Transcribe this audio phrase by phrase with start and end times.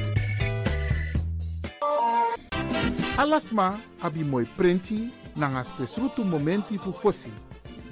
[3.21, 7.31] Alasma abi moi prenti nanga spesrutu momenti fu fosi.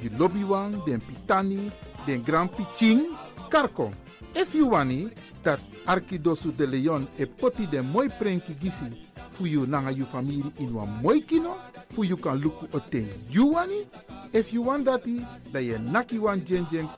[0.01, 1.71] Di lobby wan, den pitani,
[2.07, 3.15] den grand piching,
[3.47, 3.93] karko.
[4.33, 5.11] If you wani,
[5.43, 8.85] dat Arkidosu de Leon e poti den moi prenki gisi
[9.31, 11.57] fu you nanga you family in wan moi kino,
[11.91, 13.85] fu you kan luku oten you wani.
[14.33, 16.89] If you want dati, da ye naki wan jen jen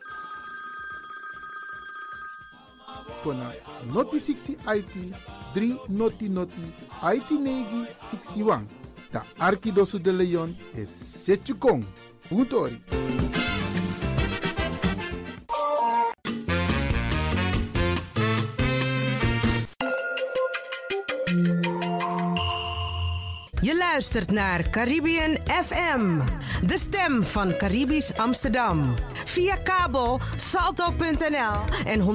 [3.23, 3.51] kona
[3.93, 5.13] noti 60 IT
[5.53, 6.73] 3 noti noti
[7.13, 8.65] IT negi 61.
[9.11, 11.85] Da Arkidosu de Leon is Setchukong.
[12.27, 12.81] Puntori.
[23.61, 26.19] Je luistert naar Caribbean FM,
[26.65, 28.95] de stem van Caribisch Amsterdam.
[29.25, 32.05] Via kabel salto.nl en 107.9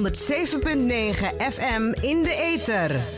[1.37, 3.16] FM in de ether.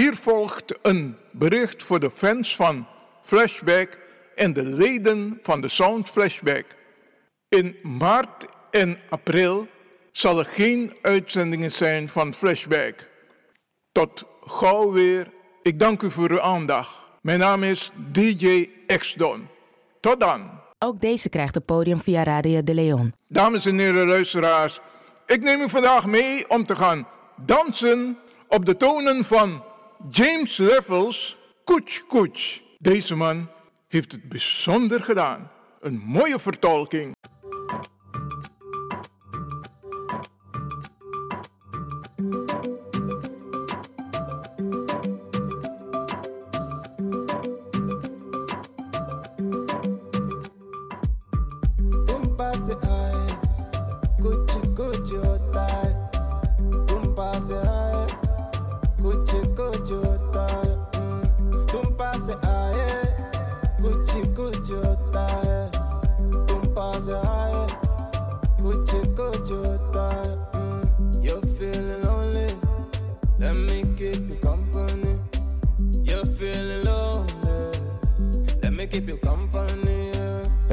[0.00, 2.86] Hier volgt een bericht voor de fans van
[3.22, 3.98] Flashback
[4.34, 6.64] en de leden van de Sound Flashback.
[7.48, 9.66] In maart en april
[10.12, 13.08] zal er geen uitzendingen zijn van Flashback.
[13.92, 15.30] Tot gauw weer.
[15.62, 16.96] Ik dank u voor uw aandacht.
[17.20, 19.48] Mijn naam is DJ X-Don.
[20.00, 20.50] Tot dan.
[20.78, 23.14] Ook deze krijgt het podium via Radio de Leon.
[23.28, 24.80] Dames en heren luisteraars,
[25.26, 28.18] ik neem u vandaag mee om te gaan dansen
[28.48, 29.68] op de tonen van
[30.08, 32.62] James Levels Koets Koets.
[32.78, 33.48] Deze man
[33.88, 35.50] heeft het bijzonder gedaan.
[35.80, 37.14] Een mooie vertolking.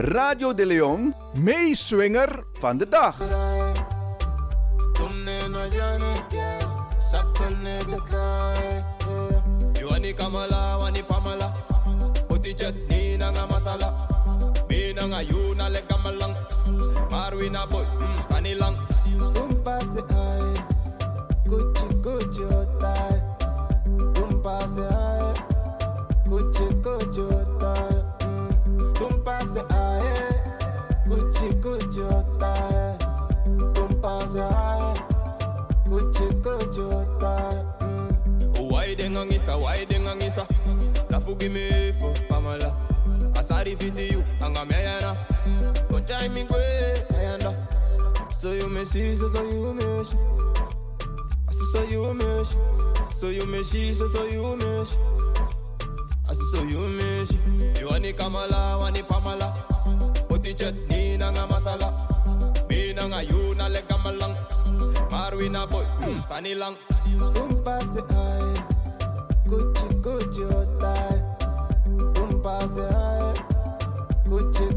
[0.08, 3.16] Radio de Leon, meeswinger van de dag.
[9.90, 11.52] Wani Kamala, Wani Pamala,
[12.28, 13.92] Poti Chetni Nanga Masala,
[14.70, 16.36] Me Nanga Yu Nale Kamalang,
[17.10, 18.67] Marwina Boy, mm, Sanila.
[39.58, 40.44] Dengan isa, why dengan isa
[41.10, 42.72] Lafugi me fo pamala
[43.36, 45.16] Asari fiti you, anga me ayana
[45.90, 46.62] Konchai mi kwe
[47.18, 47.54] ayanda
[48.30, 50.18] So you me see, so so you me shi
[51.50, 52.58] Asi so you me shi
[53.12, 54.98] So you me shi, so so you me shi
[56.30, 57.38] Asi so you me shi
[57.82, 59.54] You wani kamala, wani pamala
[60.28, 61.88] Poti chutney na nga masala.
[62.70, 64.36] Mi na nga you na le kamalang
[65.10, 66.76] Marwi na boy, mm, sani lang.
[67.34, 67.64] Tum
[69.48, 71.24] kuchi otai
[72.14, 73.34] Tum pase ay
[74.30, 74.68] Kuchi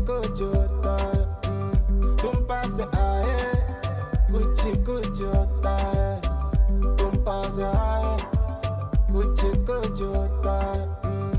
[9.67, 11.33] kuchi otai mm.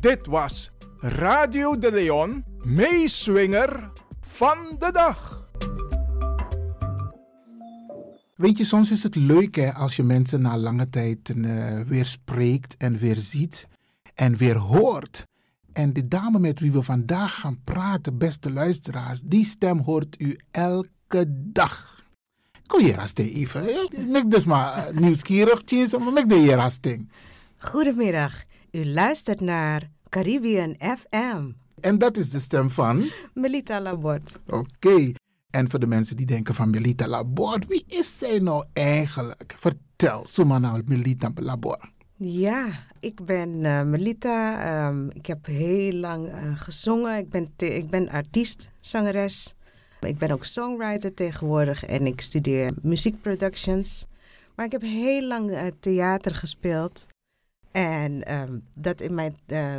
[0.00, 0.70] Dit was
[1.00, 3.90] Radio de Leon, meeswinger
[4.20, 5.37] van de dag.
[8.38, 12.06] Weet je, soms is het leuk hè, als je mensen na lange tijd eh, weer
[12.06, 13.68] spreekt en weer ziet
[14.14, 15.26] en weer hoort.
[15.72, 20.38] En de dame met wie we vandaag gaan praten, beste luisteraars, die stem hoort u
[20.50, 22.04] elke dag.
[22.66, 23.68] Kom hier, Raste, even.
[24.14, 27.06] Ik dus maar eh, nieuwsgierig, maar ik de hier, Raste.
[27.56, 31.50] Goedemiddag, u luistert naar Caribbean FM.
[31.80, 33.10] En dat is de stem van?
[33.34, 34.38] Melita Labort.
[34.46, 35.12] Oké.
[35.50, 39.54] En voor de mensen die denken van Melita Labor, wie is zij nou eigenlijk?
[39.58, 41.90] Vertel, Sumana Melita Labor.
[42.16, 44.62] Ja, ik ben eh, Melita.
[44.62, 47.18] Ehm, ik heb heel lang eh, gezongen.
[47.18, 49.54] Ik ben, ik ben artiest, zangeres.
[50.00, 54.06] Ik ben ook songwriter tegenwoordig en ik studeer muziekproductions.
[54.54, 57.06] Maar ik heb heel lang eh, theater gespeeld.
[57.70, 59.36] En ehm, dat in mijn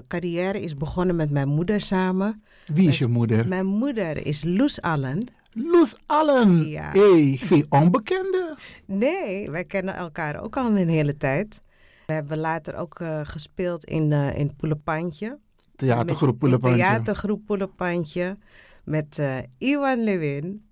[0.08, 2.44] carrière is begonnen met mijn moeder samen.
[2.68, 3.48] Wie is je moeder?
[3.48, 5.38] Mijn moeder is Loes Allen.
[5.64, 6.68] Loes Allen.
[6.68, 6.92] Ja.
[6.92, 8.58] Hey, geen onbekende.
[8.86, 11.62] Nee, wij kennen elkaar ook al een hele tijd.
[12.06, 15.38] We hebben later ook eh, gespeeld in, eh in Poelepantje.
[15.76, 16.84] Theatergroep Poelepantje.
[16.84, 18.38] Theatergroep Poelepantje.
[18.84, 20.64] Met eh, Iwan Lewin.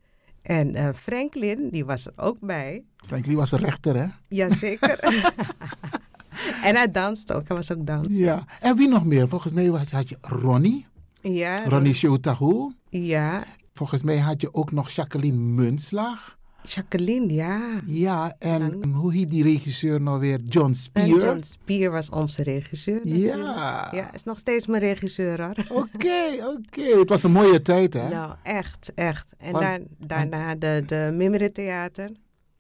[0.42, 2.84] En Franklin, die was er ook bij.
[2.96, 4.06] Franklin was een rechter, hè?
[4.28, 5.00] Jazeker.
[6.68, 7.48] en hij danste ook.
[7.48, 8.08] Hij was ook dans.
[8.10, 8.46] Ja.
[8.60, 9.28] En wie nog meer?
[9.28, 10.86] Volgens mij had je, had je Ronnie.
[11.22, 12.72] Ja, Ronnie Shotahu.
[12.90, 13.44] Ja.
[13.78, 16.38] Volgens mij had je ook nog Jacqueline Munslag.
[16.64, 17.80] Jacqueline, ja.
[17.86, 20.40] Ja, en hoe heet die regisseur nou weer?
[20.40, 21.08] John En Spear.
[21.08, 23.00] John Spier was onze regisseur.
[23.04, 23.34] natuurlijk.
[23.36, 23.90] Ja.
[23.92, 25.56] Ja, is nog steeds mijn regisseur hoor.
[25.70, 26.82] Oké, oké.
[27.00, 28.10] Het was een mooie tijd, hè?
[28.10, 29.26] Nou, echt, echt.
[29.38, 31.14] En Want- daar, daarna de, de
[31.52, 32.10] Theater.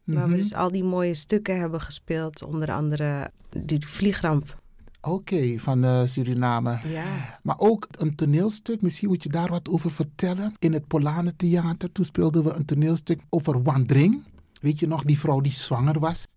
[0.04, 0.38] Waar we Mhm.
[0.38, 2.44] dus al die mooie stukken hebben gespeeld.
[2.44, 3.32] Onder andere
[3.62, 4.62] die vliegramp.
[5.08, 6.80] Oké, van eh, Suriname.
[6.84, 7.40] Ja.
[7.44, 10.54] Maar ook een toneelstuk, misschien moet je daar wat over vertellen.
[10.60, 14.24] In het Polane Theater, toen speelden we een toneelstuk over Wandring.
[14.62, 16.28] Weet je nog, die vrouw die zwanger was?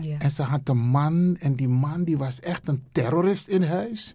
[0.00, 0.18] Ja.
[0.18, 4.14] En ze had een man en die man die was echt een terrorist in huis.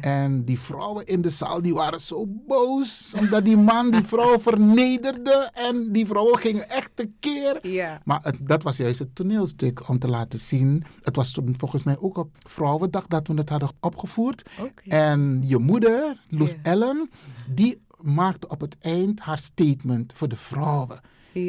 [0.00, 3.14] En die vrouwen in de zaal die waren zo boos.
[3.18, 5.50] Omdat die man die vrouw vernederde.
[5.54, 7.58] En die vrouwen gingen echt tekeer.
[7.68, 8.00] Ja.
[8.04, 10.84] Maar het- dat was juist het toneelstuk om te laten zien.
[11.02, 14.48] Het was toen volgens mij ook op Vrouwendag dat we het hadden opgevoerd.
[14.88, 16.54] En je moeder, Loes.
[16.62, 17.10] Ellen,
[17.54, 21.00] die maakte op het eind haar statement voor de vrouwen.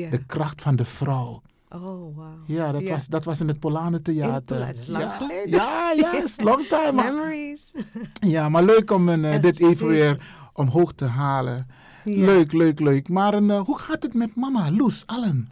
[0.09, 1.41] De kracht van de vrouw.
[1.75, 2.43] Oh, wauw.
[2.45, 2.89] Ja, dat, Ja.
[2.89, 4.59] Was, dat was in het Polane Theater.
[4.59, 5.49] Dat is lang ja, geleden.
[5.49, 7.03] Ja, ja, is long time.
[7.03, 7.71] Memories.
[8.35, 11.67] Ja, maar leuk om een, eh, dit even weer omhoog te halen.
[12.03, 12.25] Ja.
[12.25, 13.09] Leuk, leuk, leuk.
[13.09, 15.49] Maar een, eh, hoe gaat het met mama, Loes Allen?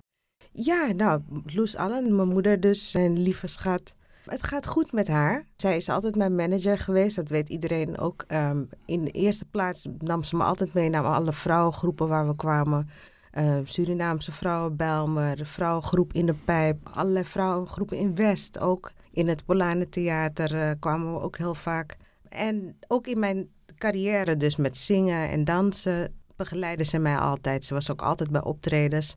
[0.51, 3.93] Ja, nou, Loes Allen, mijn moeder dus, een lieve schat.
[4.25, 5.45] Het gaat goed met haar.
[5.55, 8.23] Zij is altijd mijn manager geweest, dat weet iedereen ook.
[8.27, 12.35] Ehm, in de eerste plaats nam ze me altijd mee naar alle vrouwengroepen waar we
[12.35, 12.89] kwamen.
[13.31, 18.91] Eh, Surinaamse vrouwen Bijlmer, de vrouwengroep in de Pijp, allerlei vrouwengroepen in West ook.
[19.11, 21.97] In het Polane Theater eh, kwamen we ook heel vaak.
[22.29, 27.65] En ook in mijn carrière dus met zingen en dansen begeleidde ze mij altijd.
[27.65, 29.15] Ze was ook altijd bij optredens.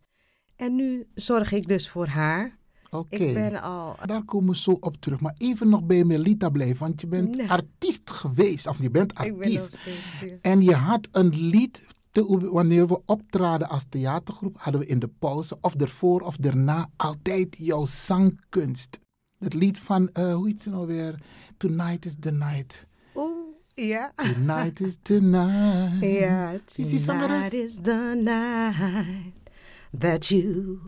[0.57, 2.59] En nu zorg ik dus voor haar.
[2.91, 3.17] Oké.
[3.17, 3.97] Ik ben al...
[4.07, 5.21] Daar komen we zo op terug.
[5.21, 7.51] Maar even nog bij Melita blijven, want je bent Nee.
[7.51, 8.67] artiest geweest.
[8.67, 9.77] Of je bent Ik ben nog artiest.
[10.19, 10.41] steeds.
[10.41, 15.11] En je had een lied, te, wanneer we optraden als theatergroep, hadden we in de
[15.19, 19.01] pauze, of ervoor of daarna, altijd jouw zangkunst.
[19.39, 21.23] Het lied van, eh, hoe heet het nou weer?
[21.57, 22.87] Tonight is the night.
[23.15, 24.13] Oeh, ja.
[24.17, 26.01] Tonight is the night.
[26.01, 29.51] Ja, tonight is the night
[29.99, 30.79] that you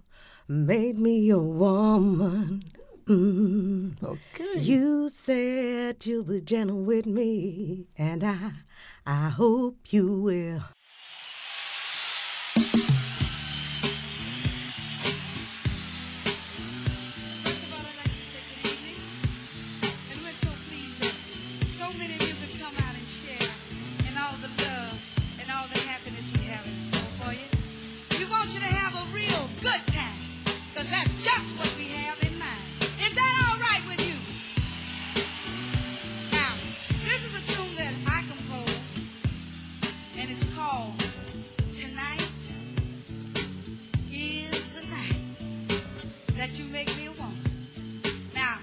[0.47, 2.63] made me a woman.
[3.05, 3.93] Mm.
[4.01, 4.59] Oké.
[4.61, 8.65] You said you'll be gentle with me, and I,
[9.07, 10.63] I hope you will.
[30.75, 32.59] Because that's just what we have in mind.
[32.99, 34.19] Is that all right with you?
[36.33, 36.53] Now,
[37.05, 38.99] this is a tune that I composed,
[40.19, 40.99] and it's called
[41.71, 42.19] Tonight
[44.11, 45.85] is the Night
[46.37, 47.39] that you make me a woman.
[48.35, 48.59] Now,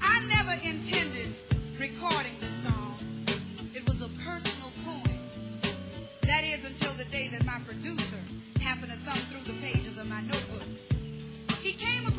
[0.00, 1.34] I never intended
[1.76, 2.94] recording this song.
[3.74, 5.18] It was a personal poem.
[6.20, 8.05] That is until the day that my producer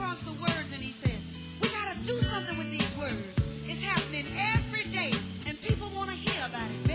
[0.07, 1.19] across the words and he said,
[1.61, 3.49] We gotta do something with these words.
[3.65, 5.11] It's happening every day
[5.45, 6.86] and people wanna hear about it,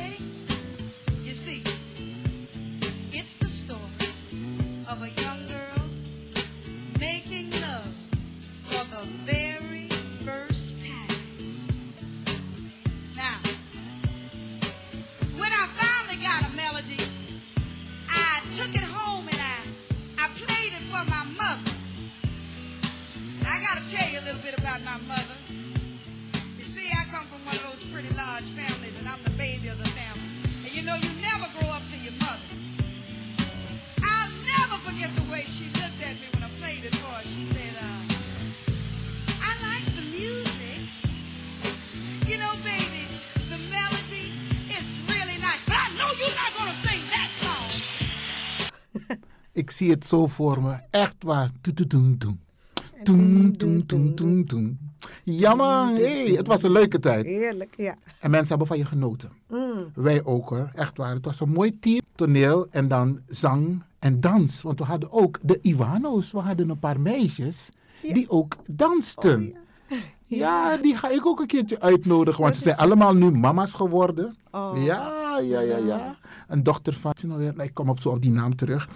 [49.53, 50.77] Ik zie het zo voor me.
[50.91, 51.51] Echt waar.
[51.61, 52.41] Toen, toen, toen, toen.
[53.03, 54.79] Toen, toen, toen, toen, toen.
[55.25, 57.27] Ja man, hey, het was een leuke tijd.
[57.27, 57.95] Heerlijk, ja.
[58.21, 59.31] En mensen hebben van je genoten.
[59.49, 59.91] Mm.
[59.95, 61.15] Wij ook hoor, echt waar.
[61.15, 62.01] Het was een mooi team.
[62.15, 64.63] Toneel en dan zang en dans.
[64.63, 66.33] Want we hadden ook de Ivano's.
[66.33, 67.71] We hadden een paar meisjes
[68.03, 69.55] die ook dansten.
[69.89, 69.97] ja.
[70.83, 72.43] Die ga ik ook een keertje uitnodigen.
[72.43, 74.37] Want ze zijn allemaal nu mama's geworden.
[74.51, 74.71] Oh.
[74.85, 76.17] Ja, ja, ja, ja.
[76.49, 77.15] Een dochter van...
[77.27, 78.89] nou, Ik kom op zo op die naam terug.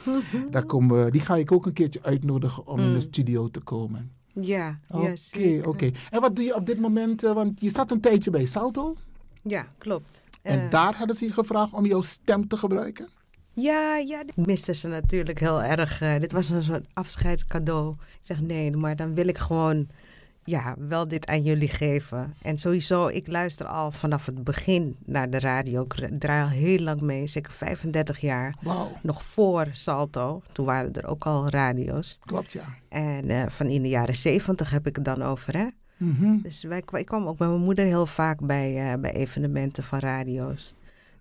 [0.51, 3.01] Daar komen we, die ga ik ook een keertje uitnodigen om in de Mm.
[3.01, 4.11] studio te komen.
[4.41, 5.91] Ja, ja, Oké, oké.
[6.11, 7.25] En wat doe je op dit moment?
[7.25, 8.97] eh, Want je zat een tijdje bij Salto.
[9.43, 10.23] Ja, klopt.
[10.43, 13.09] En Eh, daar hadden ze je gevraagd om jouw stem te gebruiken?
[13.53, 16.01] Ja, ja, dit miste ze natuurlijk heel erg.
[16.01, 17.91] eh, dit was een soort afscheidscadeau.
[17.93, 19.89] Ik zeg nee, maar dan wil ik gewoon
[20.47, 22.35] ja, wel dit aan jullie geven.
[22.43, 25.83] En sowieso, ik luister al vanaf het begin naar de radio.
[25.83, 28.55] Ik draai al heel lang mee, zeker 35 jaar.
[29.03, 30.43] Nog voor Salto.
[30.53, 32.19] Toen waren er ook al radio's.
[32.25, 32.65] Klopt, ja.
[32.89, 35.67] En eh, van in de jaren 70 heb ik het dan over, hè?
[35.97, 36.37] Mhm.
[36.43, 39.99] Dus wij, ik kwam ook met mijn moeder heel vaak bij, eh, bij evenementen van
[39.99, 40.75] radio's.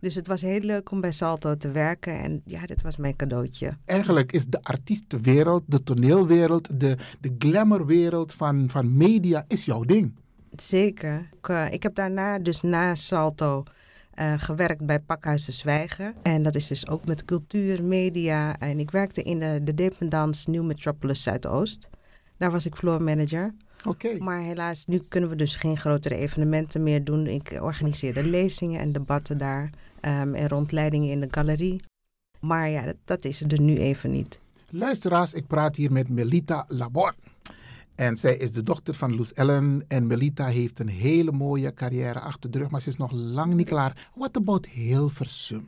[0.06, 2.20] Dus het was heel leuk om bij Salto te werken.
[2.20, 3.78] En ja, dit was mijn cadeautje.
[3.86, 10.14] Eigenlijk is de artiestenwereld, de toneelwereld, de, de glamourwereld van, van media is jouw ding.
[10.56, 11.30] Zeker.
[11.38, 13.64] Ik, eh, ik heb daarna, dus na Salto,
[14.12, 16.14] eh, gewerkt bij Pakhuis de Zwijger.
[16.22, 18.60] En dat is dus ook met cultuur, media.
[18.60, 21.90] En ik werkte in de, de dependance New Metropolis Zuidoost.
[22.38, 23.54] Daar was ik floor manager.
[23.84, 24.18] Oké.
[24.18, 27.28] Maar helaas, nu kunnen we dus geen grotere evenementen meer doen.
[27.28, 29.70] Ik organiseerde lezingen en debatten daar.
[30.06, 31.82] Ehm, en rondleidingen in de galerie.
[32.40, 34.40] Maar ja, dat, dat is er nu even niet.
[34.70, 37.14] Luisteraars, ik praat hier met Melita Labor.
[37.96, 39.84] En zij is de dochter van Loes Ellen.
[39.88, 43.54] En Melita heeft een hele mooie carrière achter de rug, maar ze is nog lang
[43.54, 44.10] niet klaar.
[44.16, 45.68] What about Hilversum?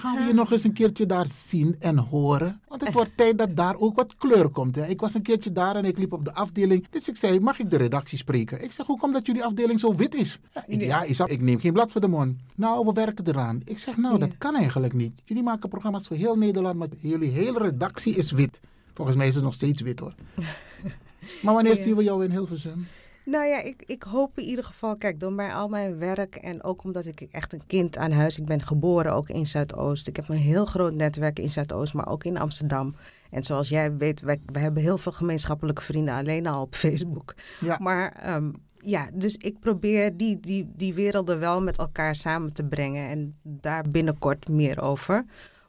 [0.00, 2.60] Gaan we je nog eens een keertje daar zien en horen?
[2.68, 4.76] Want het wordt tijd dat daar ook wat kleur komt.
[4.76, 4.86] Hè?
[4.86, 6.86] Ik was een keertje daar en ik liep op de afdeling.
[6.90, 8.62] Dus ik zei, mag ik de redactie spreken?
[8.62, 10.38] Ik zeg, hoe komt dat jullie afdeling zo wit is?
[10.54, 12.36] Ja, ik, ja, Isab, ik neem geen blad voor de mond.
[12.54, 13.60] Nou, we werken eraan.
[13.64, 15.12] Ik zeg, nou, dat kan eigenlijk niet.
[15.24, 18.60] Jullie maken programma's voor heel Nederland, maar jullie hele redactie is wit.
[18.92, 20.14] Volgens mij is het nog steeds wit hoor.
[21.42, 22.86] maar wanneer zien we jou in Hilversum?
[23.30, 26.62] Nou ja, ik, ik hoop in ieder geval, kijk, door mij al mijn werk en
[26.62, 30.08] ook omdat ik echt een kind aan huis, ik ben geboren ook in Zuidoost.
[30.08, 32.94] Ik heb een heel groot netwerk in Zuidoost, maar ook in Amsterdam.
[33.30, 37.34] En zoals jij weet, wij, wij hebben heel veel gemeenschappelijke vrienden alleen al op Facebook.
[37.60, 37.78] Ja.
[37.80, 42.64] Maar ehm, ja, dus ik probeer die, die, die werelden wel met elkaar samen te
[42.64, 45.24] brengen en daar binnenkort meer over.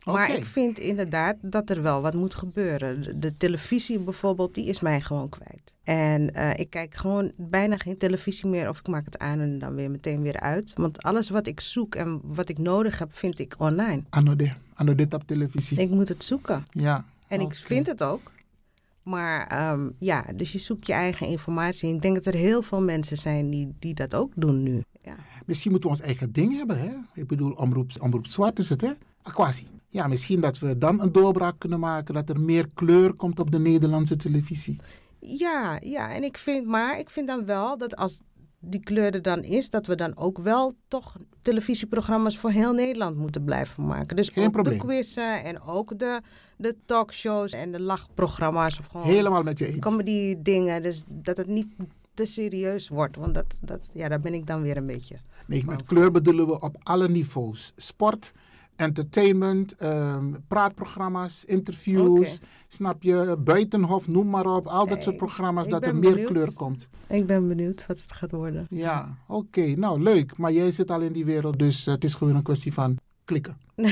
[0.06, 3.02] Maar ik vind inderdaad dat er wel wat moet gebeuren.
[3.02, 5.74] De, de televisie bijvoorbeeld, die is mij gewoon kwijt.
[5.84, 9.60] En eh, ik kijk gewoon bijna geen televisie meer of ik maak het aan en
[9.60, 10.74] dan weer meteen weer uit.
[10.76, 14.04] Want alles wat ik zoek en wat ik nodig heb, vind ik online.
[14.10, 15.80] Anno de, anno dit op televisie.
[15.80, 16.66] Ik moet het zoeken.
[16.72, 17.06] Ja.
[17.28, 18.32] En ik vind het ook.
[19.04, 21.90] Maar ehm, ja, dus je zoekt je eigen informatie.
[21.90, 24.84] En ik denk dat er heel veel mensen zijn die, die dat ook doen nu.
[25.04, 25.16] Ja.
[25.46, 26.92] Misschien moeten we ons eigen ding hebben, hè?
[27.14, 28.92] Ik bedoel, omroep, omroep zwart is het, hè?
[29.22, 29.68] Aquasi.
[29.92, 33.52] Ja, misschien dat we dan een doorbraak kunnen maken, dat er meer kleur komt op
[33.52, 34.76] de Nederlandse televisie.
[35.20, 38.20] Ja, ja, en ik vind, maar ik vind dan wel dat als
[38.60, 43.18] die kleur er dan is, dat we dan ook wel toch televisieprogramma's voor heel Nederland
[43.18, 44.16] moeten blijven maken.
[44.16, 44.78] Dus Geen ook probleem.
[44.78, 46.22] de quizzen en ook de,
[46.58, 48.80] de talkshows en de lachprogramma's.
[48.80, 49.80] Of gewoon Helemaal met je eens.
[49.80, 50.82] comedy dingen.
[50.82, 51.68] Dus dat het niet
[52.14, 53.16] te serieus wordt.
[53.18, 55.16] Want dat, dat, ja, daar ben ik dan weer een beetje.
[55.48, 57.72] Nee, met kleur bedoelen we op alle niveaus.
[57.76, 58.32] Sport,
[58.76, 62.40] entertainment, ehm, praatprogramma's, interviews.
[62.68, 63.36] Snap je?
[63.40, 64.68] Buitenhof, noem maar op.
[64.68, 66.88] Al dat soort programma's, dat er meer kleur komt.
[67.08, 68.68] Ik ben benieuwd wat het gaat worden.
[68.70, 69.62] Ja, oké.
[69.76, 70.38] Nou, leuk.
[70.38, 72.98] Maar jij zit al in die wereld, dus eh, het is gewoon een kwestie van
[73.26, 73.58] klikken.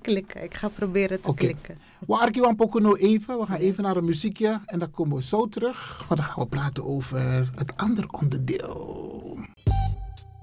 [0.00, 0.42] klikken.
[0.42, 1.44] Ik ga proberen te Oké.
[1.44, 1.78] klikken.
[2.06, 3.38] We arkiwan Pocono even.
[3.38, 6.04] We gaan even naar een muziekje en dan komen we zo terug.
[6.08, 9.38] Want dan gaan we praten over het andere onderdeel.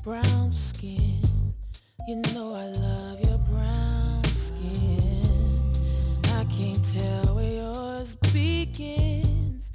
[0.01, 1.19] brown skin.
[2.05, 3.30] You know I love your
[6.41, 9.71] I can't tell where yours begins.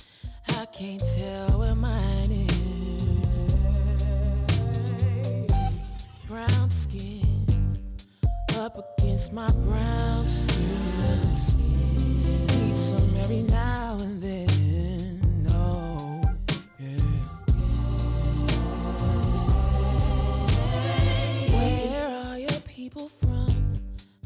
[0.48, 3.46] I can't tell where mine is.
[6.26, 7.78] Brown skin
[8.56, 11.30] up against my brown skin.
[12.48, 15.46] Need some every now and then.
[15.48, 16.20] Oh,
[21.52, 23.45] Where are your people from?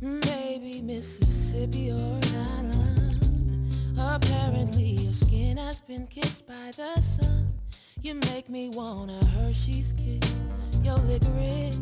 [0.02, 3.78] Maybe Mississippi or an island.
[3.98, 7.52] Apparently, your skin has been kissed by the sun.
[8.00, 10.34] You make me want a Hershey's kiss,
[10.82, 11.78] your licorice.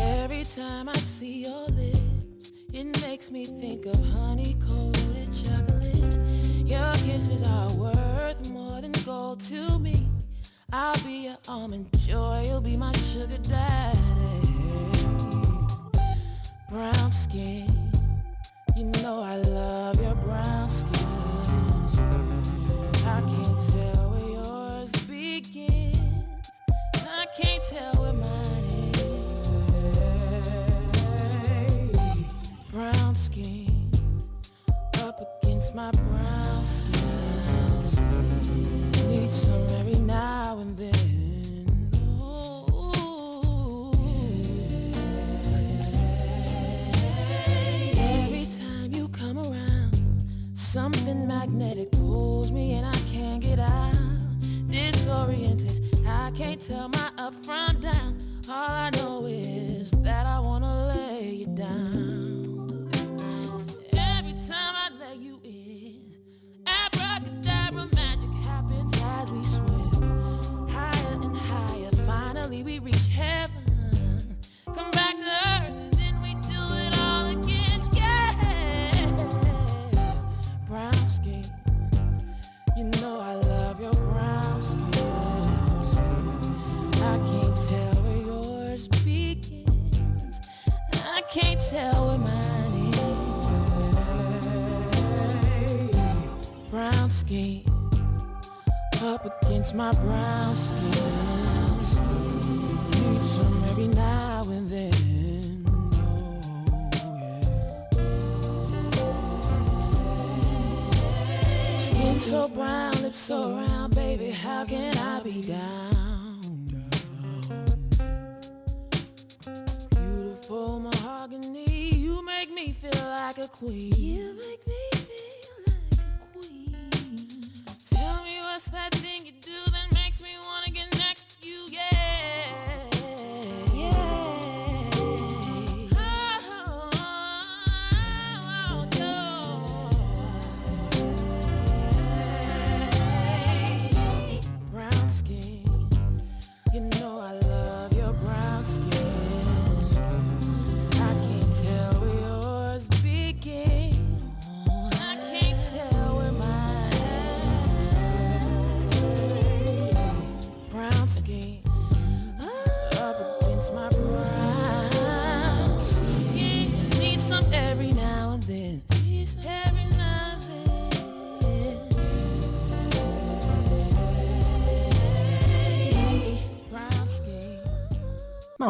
[0.00, 6.16] Every time I see your lips, it makes me think of honey coated chocolate.
[6.66, 10.08] Your kisses are worth more than gold to me.
[10.72, 14.51] I'll be your almond joy, you'll be my sugar daddy.
[16.72, 17.92] Brown skin,
[18.74, 21.01] you know I love your brown skin.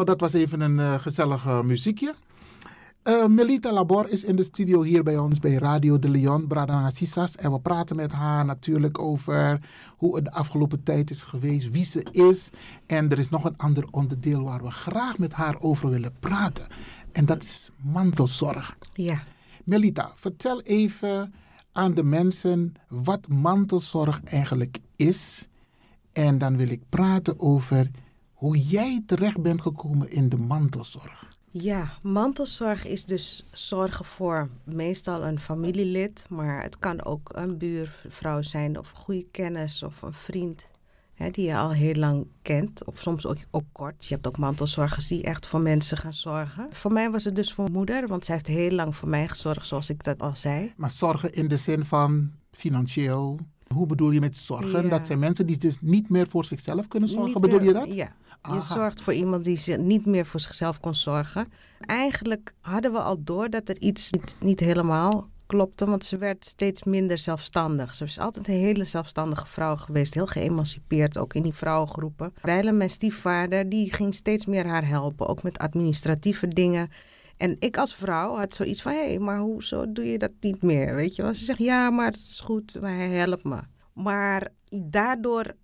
[0.03, 2.15] Nou, dat was even een eh, gezellig eh, muziekje.
[3.03, 6.47] Eh, Melita Labor is in de studio hier bij ons bij Radio de Leon,
[6.87, 7.35] Sisas.
[7.35, 9.59] En we praten met haar natuurlijk over
[9.97, 12.49] hoe het de afgelopen tijd is geweest, wie ze is.
[12.85, 16.67] En er is nog een ander onderdeel waar we graag met haar over willen praten.
[17.11, 18.77] En dat is mantelzorg.
[18.93, 19.23] Ja.
[19.63, 21.33] Melita, vertel even
[21.71, 25.47] aan de mensen wat mantelzorg eigenlijk is.
[26.11, 27.89] En dan wil ik praten over
[28.43, 31.27] hoe jij terecht bent gekomen in de mantelzorg.
[31.51, 38.41] Ja, mantelzorg is dus zorgen voor meestal een familielid, maar het kan ook een buurvrouw
[38.41, 40.67] zijn of goede kennis of een vriend
[41.13, 44.05] hè, die je al heel lang kent, of soms ook, ook kort.
[44.05, 46.67] Je hebt ook mantelzorgers die echt voor mensen gaan zorgen.
[46.71, 49.67] Voor mij was het dus voor moeder, want zij heeft heel lang voor mij gezorgd,
[49.67, 50.73] zoals ik dat al zei.
[50.77, 53.39] Maar zorgen in de zin van financieel.
[53.73, 54.83] Hoe bedoel je met zorgen?
[54.83, 54.89] Ja.
[54.89, 57.31] Dat zijn mensen die dus niet meer voor zichzelf kunnen zorgen.
[57.31, 57.93] Niet bedoel meer- je dat?
[57.93, 58.15] Ja.
[58.43, 58.55] Aha.
[58.55, 61.51] Je zorgt voor iemand die niet meer voor zichzelf kon zorgen.
[61.79, 66.45] Eigenlijk hadden we al door dat er iets niet, niet helemaal klopte, want ze werd
[66.45, 67.95] steeds minder zelfstandig.
[67.95, 72.33] Ze is altijd een hele zelfstandige vrouw geweest, heel geëmancipeerd, ook in die vrouwengroepen.
[72.41, 76.91] Wijlen, mijn stiefvader, die ging steeds meer haar helpen, ook met administratieve dingen.
[77.37, 80.61] En ik als vrouw had zoiets van, hé, hey, maar hoezo doe je dat niet
[80.61, 80.95] meer?
[80.95, 81.33] Weet je wel?
[81.33, 83.61] Ze zegt, ja, maar het is goed, maar hij helpt me.
[83.93, 84.47] Maar
[84.83, 85.55] daardoor,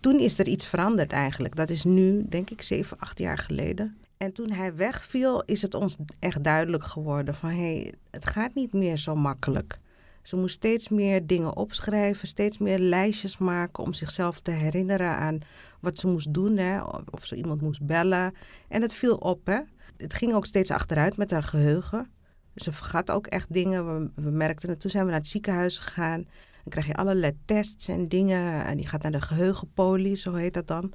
[0.00, 1.56] toen is er iets veranderd eigenlijk.
[1.56, 3.96] Dat is nu, denk ik, zeven, acht jaar geleden.
[4.16, 8.54] En toen hij wegviel, is het ons echt duidelijk geworden van, hé, hey, het gaat
[8.54, 9.78] niet meer zo makkelijk.
[10.22, 15.38] Ze moest steeds meer dingen opschrijven, steeds meer lijstjes maken om zichzelf te herinneren aan
[15.80, 16.56] wat ze moest doen.
[16.56, 16.80] Hè?
[17.10, 18.34] Of ze iemand moest bellen.
[18.68, 19.58] En het viel op, hè.
[19.96, 22.10] Het ging ook steeds achteruit met haar geheugen.
[22.54, 24.00] Ze vergat ook echt dingen.
[24.00, 24.80] We, we merkten het.
[24.80, 26.26] Toen zijn we naar het ziekenhuis gegaan.
[26.66, 28.64] Dan krijg je allerlei tests en dingen.
[28.64, 30.92] En die gaat naar de geheugenpolie, zo heet dat dan.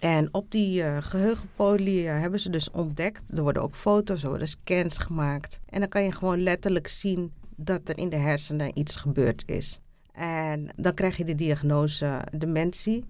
[0.00, 3.22] En op die uh, geheugenpolie uh, hebben ze dus ontdekt.
[3.36, 5.60] Er worden ook foto's, er worden scans gemaakt.
[5.68, 9.80] En dan kan je gewoon letterlijk zien dat er in de hersenen iets gebeurd is.
[10.12, 13.04] En dan krijg je de diagnose dementie.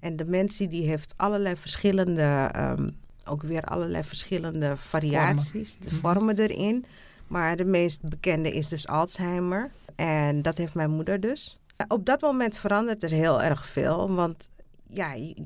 [0.00, 5.88] En dementie die heeft allerlei verschillende, um, ook weer allerlei verschillende variaties, vormen.
[5.88, 6.84] de vormen erin.
[7.26, 9.70] Maar de meest bekende is dus Alzheimer.
[9.96, 11.58] En dat heeft mijn moeder dus.
[11.88, 14.14] Op dat moment verandert er heel erg veel.
[14.14, 14.48] Want
[14.88, 15.36] ja, je,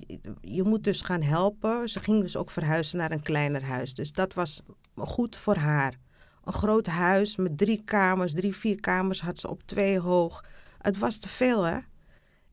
[0.40, 1.88] je, moet dus gaan helpen.
[1.88, 3.94] Ze ging dus ook verhuizen naar een kleiner huis.
[3.94, 4.62] Dus dat was
[4.96, 5.94] goed voor haar.
[6.44, 10.44] Een groot huis met drie kamers, drie, vier kamers had ze op twee hoog.
[10.78, 11.78] Het was te veel, hè?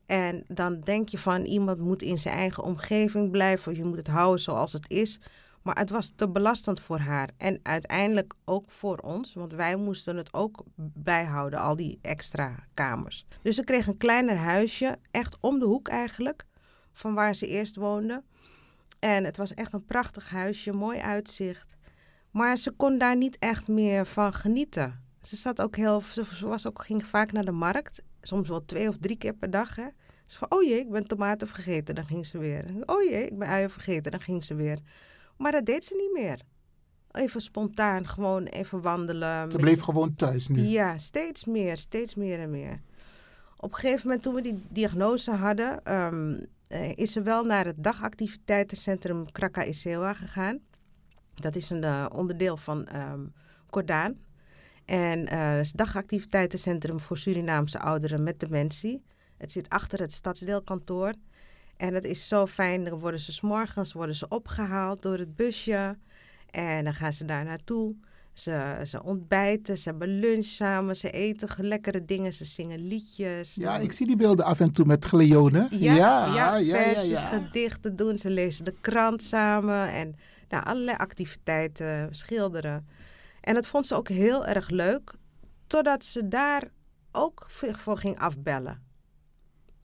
[0.06, 3.76] En dan denk je van iemand moet in zijn eigen omgeving blijven.
[3.76, 5.20] Je moet het houden zoals het is.
[5.68, 7.30] Maar het was te belastend voor haar.
[7.36, 13.26] En uiteindelijk ook voor ons, want wij moesten het ook bijhouden, al die extra kamers.
[13.42, 16.44] Dus ze kreeg een kleiner huisje, echt om de hoek eigenlijk,
[16.92, 18.22] van waar ze eerst woonde.
[18.98, 21.76] En het was echt een prachtig huisje, mooi uitzicht.
[22.30, 25.04] Maar ze kon daar niet echt meer van genieten.
[25.22, 28.88] Ze zat ook heel, ze was ook, ging vaak naar de markt, soms wel twee
[28.88, 29.76] of drie keer per dag.
[29.76, 29.86] Hè.
[30.26, 32.64] Ze van, oh jee, ik ben tomaten vergeten, dan ging ze weer.
[32.84, 34.78] Oh jee, ik ben uien vergeten, dan ging ze weer.
[35.38, 36.40] Maar dat deed ze niet meer.
[37.10, 39.50] Even spontaan, gewoon even wandelen.
[39.50, 40.60] Ze bleef gewoon thuis nu.
[40.60, 42.80] Ja, steeds meer, steeds meer en meer.
[43.56, 47.64] Op een gegeven moment toen we die diagnose hadden, ehm, eh, is ze wel naar
[47.64, 50.60] het dagactiviteitencentrum Kraka Isewa gegaan.
[51.34, 53.32] Dat is een uh, onderdeel van um,
[53.70, 54.16] Cordaan.
[54.84, 59.04] En uh, het is het dagactiviteitencentrum voor Surinaamse ouderen met dementie.
[59.36, 61.12] Het zit achter het stadsdeelkantoor.
[61.78, 62.84] En het is zo fijn.
[62.84, 65.96] Dan worden ze s'morgens worden ze opgehaald door het busje.
[66.50, 67.94] En dan gaan ze daar naartoe.
[68.32, 73.54] Ze, ze ontbijten, ze hebben lunch samen, ze eten lekkere dingen, ze zingen liedjes.
[73.54, 75.66] Ja, ik zie die beelden af en toe met Gleone.
[75.70, 78.18] Ja, ja, ja, ja, versjes, ja, gedichten doen.
[78.18, 80.14] Ze lezen de krant samen en
[80.48, 82.88] nou, allerlei activiteiten, schilderen.
[83.40, 85.12] En dat vond ze ook heel erg leuk,
[85.66, 86.70] totdat ze daar
[87.12, 88.87] ook voor ging afbellen.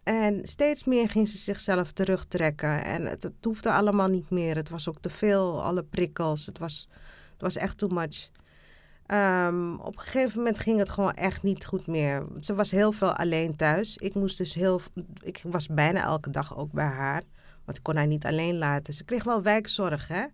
[0.04, 2.84] En steeds meer ging ze zichzelf terugtrekken.
[2.84, 4.56] En het, het hoefde allemaal niet meer.
[4.56, 6.46] Het was ook te veel, alle prikkels.
[6.46, 6.88] Het was,
[7.32, 8.30] het was echt too much.
[9.06, 12.26] Um, op een gegeven moment ging het gewoon echt niet goed meer.
[12.40, 13.96] Ze was heel veel alleen thuis.
[13.96, 14.80] Ik moest dus heel.
[15.22, 17.22] Ik was bijna elke dag ook bij haar.
[17.64, 18.94] Want ik kon haar niet alleen laten.
[18.94, 20.24] Ze kreeg wel wijkzorg, hè?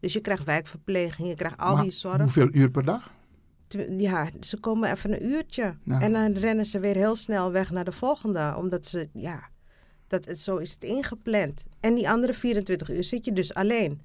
[0.00, 2.20] Dus je krijgt wijkverpleging, je krijgt al die zorg.
[2.20, 3.10] Hoeveel uur per dag?
[3.98, 5.76] Ja, ze komen even een uurtje.
[5.86, 8.54] En dan rennen ze weer heel snel weg naar de volgende.
[8.56, 9.48] Omdat ze, ja,
[10.06, 11.64] dat, het, zo is het ingepland.
[11.80, 14.00] En die andere 24 uur zit je dus alleen.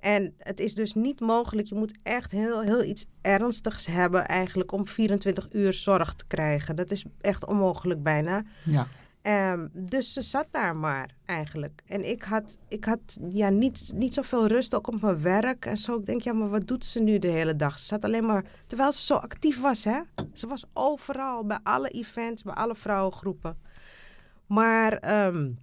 [0.00, 1.68] En het is dus niet mogelijk.
[1.68, 6.76] Je moet echt heel, heel iets ernstigs hebben eigenlijk om 24 uur zorg te krijgen.
[6.76, 8.44] Dat is echt onmogelijk bijna.
[8.64, 8.86] Ja.
[9.28, 11.82] Um, dus ze zat daar maar eigenlijk.
[11.86, 15.76] En ik had, ik had ja, niet, niet zoveel rust, ook op mijn werk en
[15.76, 15.98] zo.
[15.98, 17.78] Ik denk, ja, maar wat doet ze nu de hele dag?
[17.78, 20.00] Ze zat alleen maar, terwijl ze zo actief was, hè.
[20.32, 23.58] Ze was overal, bij alle events, bij alle vrouwengroepen.
[24.46, 25.58] Maar, um,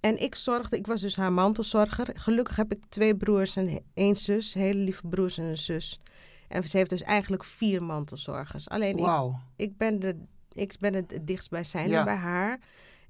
[0.00, 2.08] en ik zorgde, ik was dus haar mantelzorger.
[2.14, 6.00] Gelukkig heb ik twee broers en één zus, hele lieve broers en een zus.
[6.48, 8.68] En ze heeft dus eigenlijk vier mantelzorgers.
[8.68, 10.16] Alleen ik, ik ben de
[10.54, 12.04] ik ben het dichtstbijzijnde ja.
[12.04, 12.58] bij haar.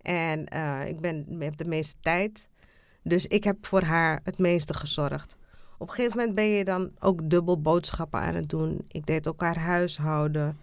[0.03, 2.49] En uh, ik ben, heb de meeste tijd.
[3.03, 5.37] Dus ik heb voor haar het meeste gezorgd.
[5.79, 8.85] Op een gegeven moment ben je dan ook dubbel boodschappen aan het doen.
[8.89, 10.59] Ik deed ook haar huishouden.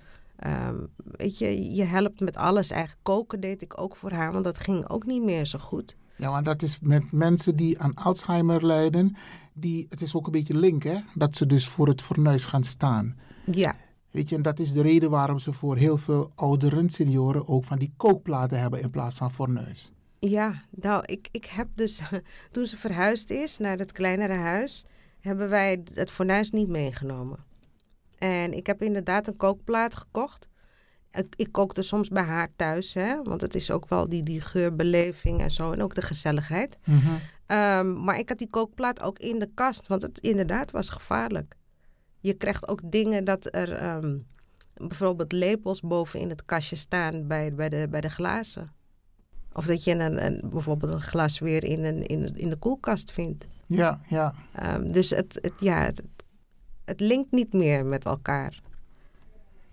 [0.46, 2.72] Um, weet je, je helpt met alles.
[2.72, 5.96] Eigenlijk koken deed ik ook voor haar, want dat ging ook niet meer zo goed.
[6.16, 9.16] Ja, want dat is met mensen die aan Alzheimer lijden.
[9.54, 11.00] Die, het is ook een beetje link, hè?
[11.14, 13.18] Dat ze dus voor het fornuis gaan staan.
[13.46, 13.76] Ja.
[14.12, 17.64] Weet je, en dat is de reden waarom ze voor heel veel ouderen, senioren, ook
[17.64, 19.92] van die kookplaten hebben in plaats van fornuis.
[20.20, 22.02] Ja, nou, ik, ik heb dus,
[22.52, 24.86] toen ze verhuisd is naar het kleinere huis,
[25.20, 27.46] hebben wij het fornuis niet meegenomen.
[28.18, 30.48] En ik heb inderdaad een kookplaat gekocht.
[31.12, 34.42] Ik, ik kookte soms bij haar thuis, hè, want het is ook wel die, die
[34.42, 36.78] geurbeleving en zo, en ook de gezelligheid.
[36.86, 37.20] Mm
[37.52, 41.56] um, maar ik had die kookplaat ook in de kast, want het inderdaad was gevaarlijk
[42.20, 44.28] je krijgt ook dingen dat er um,
[44.74, 48.72] bijvoorbeeld lepels boven in het kastje staan bij, bij, de, bij de glazen.
[49.54, 53.12] Of dat je een, een, bijvoorbeeld een glas weer in, een, in, in de koelkast
[53.12, 53.46] vindt.
[53.66, 54.34] Ja, ja.
[54.64, 56.02] Um, dus het, het, ja, het,
[56.86, 58.62] het linkt niet meer met elkaar.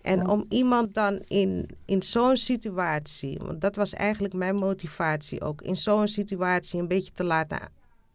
[0.00, 5.62] En om iemand dan in, in zo'n situatie, want dat was eigenlijk mijn motivatie ook,
[5.62, 7.60] in zo'n situatie een beetje te laten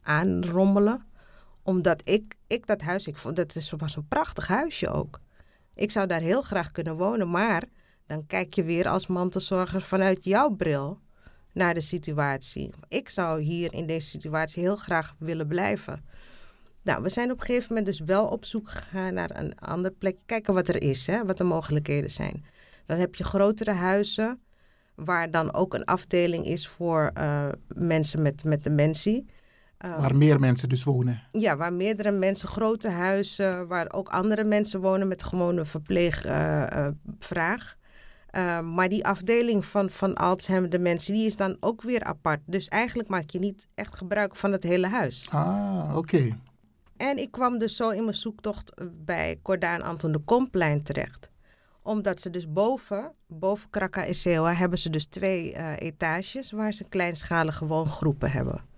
[0.02, 1.06] aanrommelen
[1.64, 5.20] omdat ik, ik dat huis, ik vond dat was een prachtig huisje ook.
[5.74, 7.64] Ik zou daar heel graag kunnen wonen, maar
[8.08, 11.00] dan kijk je weer als mantelzorger vanuit jouw bril
[11.54, 12.70] naar de situatie.
[12.88, 16.06] Ik zou hier in deze situatie heel graag willen blijven.
[16.82, 19.92] Nou, we zijn op een gegeven moment dus wel op zoek gegaan naar een ander
[19.92, 20.18] plek.
[20.26, 22.46] Kijken wat er is, hè, wat de mogelijkheden zijn.
[22.86, 24.42] Dan heb je grotere huizen,
[24.96, 29.26] waar dan ook een afdeling is voor uh, mensen met, met dementie.
[29.86, 31.22] Uh, waar meer mensen dus wonen.
[31.32, 37.76] Ja, waar meerdere mensen, grote huizen, waar ook andere mensen wonen met gewone verpleegvraag.
[38.32, 42.40] Uh, uh, maar die afdeling van, van Alzheimer dementie, die is dan ook weer apart.
[42.46, 45.28] Dus eigenlijk maak je niet echt gebruik van het hele huis.
[45.30, 46.38] Ah, oké.
[46.98, 48.74] En ik kwam dus zo in mijn zoektocht
[49.06, 51.30] bij Cordaan Anton de Komplein terecht.
[51.84, 57.66] Omdat ze dus boven, boven Kraka Esewa, hebben ze dus twee etages waar ze kleinschalige
[57.66, 58.70] woongroepen hebben.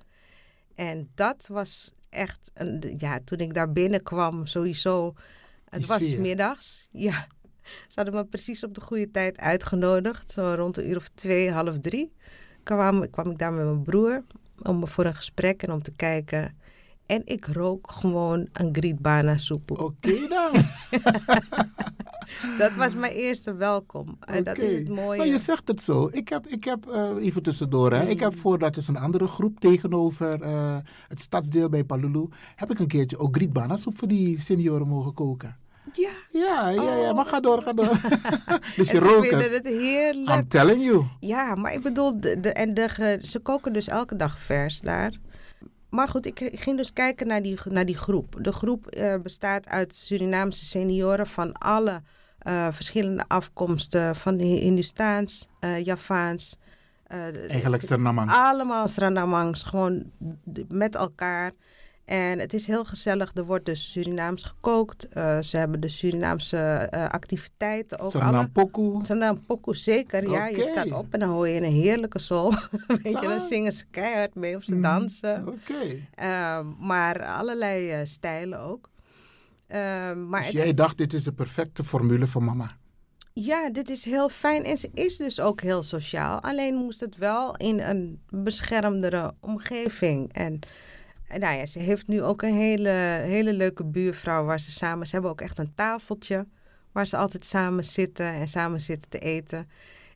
[0.76, 5.14] En dat was echt, een, ja, toen ik daar binnenkwam, sowieso.
[5.70, 7.28] Het was middags, ja.
[7.64, 10.32] Ze hadden me precies op de goede tijd uitgenodigd.
[10.32, 12.14] Zo rond een uur of twee, half drie.
[12.64, 14.24] Kwam, kwam ik daar met mijn broer
[14.62, 16.58] om, voor een gesprek en om te kijken.
[17.06, 19.72] En ik rook gewoon een grietbana soep.
[19.72, 20.52] Oké dan.
[22.58, 24.18] dat was mijn eerste welkom.
[24.20, 25.18] En dat is het mooie.
[25.18, 26.10] Maar je zegt het zo.
[26.12, 28.08] Ik heb, ik heb eh, even tussendoor, hè.
[28.08, 32.80] ik heb voordat is een andere groep tegenover eh, het stadsdeel bij Palulu, heb ik
[32.80, 35.58] een keertje ook grietbana soep voor die senioren mogen koken.
[35.94, 36.10] Ja.
[36.32, 38.02] Ja, ja, ja, maar ga door, ga door.
[38.76, 39.66] dus je rookt vinden het.
[39.66, 40.40] heerlijk.
[40.40, 41.06] I'm telling you.
[41.20, 45.20] Ja, maar ik bedoel, de, de, en de, ze koken dus elke dag vers daar.
[45.94, 48.36] Maar goed, ik, ik ging dus kijken naar die, naar die groep.
[48.42, 52.02] De groep eh, bestaat uit Surinaamse senioren van alle
[52.40, 54.16] eh, verschillende afkomsten.
[54.16, 56.58] Van de Hindustaans, eh Javaans.
[57.48, 58.34] Eigenlijk Surinamangs.
[58.34, 60.12] Allemaal Surinamangs, gewoon
[60.68, 61.52] met elkaar.
[62.06, 63.32] En het is heel gezellig.
[63.36, 65.08] Er wordt dus Surinaams gekookt.
[65.08, 68.12] Eh, ze hebben de Surinaamse eh, activiteiten ook.
[68.12, 68.48] Suriname
[69.46, 70.30] pokoe, zeker.
[70.30, 72.54] Ja, je staat op en dan hoor je een heerlijke soul.
[73.04, 75.48] Weet je, dan zingen ze keihard mee of ze Mm, dansen.
[75.48, 75.74] Oké.
[76.14, 78.90] Eh, maar allerlei eh, stijlen ook.
[79.68, 79.80] Eh,
[80.14, 82.78] maar Dus het- jij dacht, dit is de perfecte formule voor mama.
[83.34, 84.64] ja, dit is heel fijn.
[84.64, 86.42] En ze is dus ook heel sociaal.
[86.42, 90.34] Alleen moest het wel in een beschermdere omgeving.
[90.34, 90.60] En
[91.40, 92.90] nou ja, ze heeft nu ook een hele,
[93.24, 95.08] hele leuke buurvrouw waar ze samen...
[95.08, 96.48] Ze hebben ook echt een tafeltje
[96.92, 99.70] waar ze altijd samen zitten en samen zitten te eten.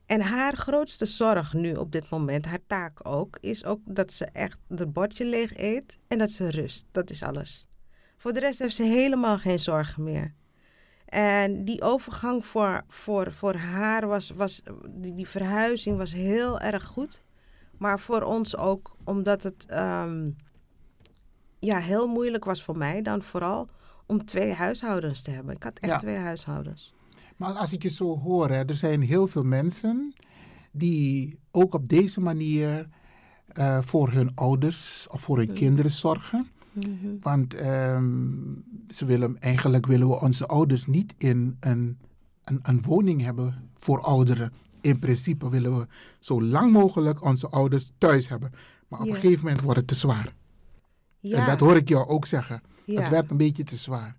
[0.06, 4.24] En haar grootste zorg nu op dit moment, haar taak ook, is ook dat ze
[4.24, 6.86] echt het bordje leeg eet en dat ze rust.
[6.92, 7.66] Dat is alles.
[8.16, 10.34] Voor de rest heeft ze helemaal geen zorgen meer.
[11.04, 17.22] En die overgang voor, voor, voor haar was, was die, verhuizing was heel erg goed.
[17.78, 20.30] Maar voor ons ook, omdat het ehm,
[21.58, 23.68] ja, heel moeilijk was voor mij dan vooral
[24.06, 25.54] om twee huishoudens te hebben.
[25.54, 25.98] Ik had echt Ja.
[25.98, 26.94] twee huishoudens.
[27.36, 30.12] Maar als ik je zo hoor, hè, er zijn heel veel mensen
[30.72, 32.88] die ook op deze manier
[33.48, 35.54] eh, voor hun ouders of voor hun Mm.
[35.54, 36.46] kinderen zorgen.
[37.20, 38.14] Want ehm,
[38.88, 41.98] ze willen, eigenlijk willen we onze ouders niet in een,
[42.44, 44.52] een, een woning hebben voor ouderen.
[44.80, 45.86] In principe willen we
[46.18, 48.50] zo lang mogelijk onze ouders thuis hebben.
[48.88, 50.34] Maar op een gegeven moment wordt het te zwaar.
[51.20, 51.38] Ja.
[51.38, 52.62] En dat hoor ik jou ook zeggen.
[52.84, 53.00] Ja.
[53.00, 54.16] Het werd een beetje te zwaar.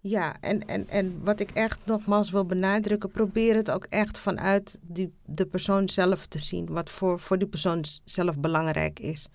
[0.00, 4.78] Ja, en, en, en wat ik echt nogmaals wil benadrukken, probeer het ook echt vanuit
[4.82, 6.66] die, de persoon zelf te zien.
[6.66, 9.28] Wat voor, voor die persoon zelf belangrijk is.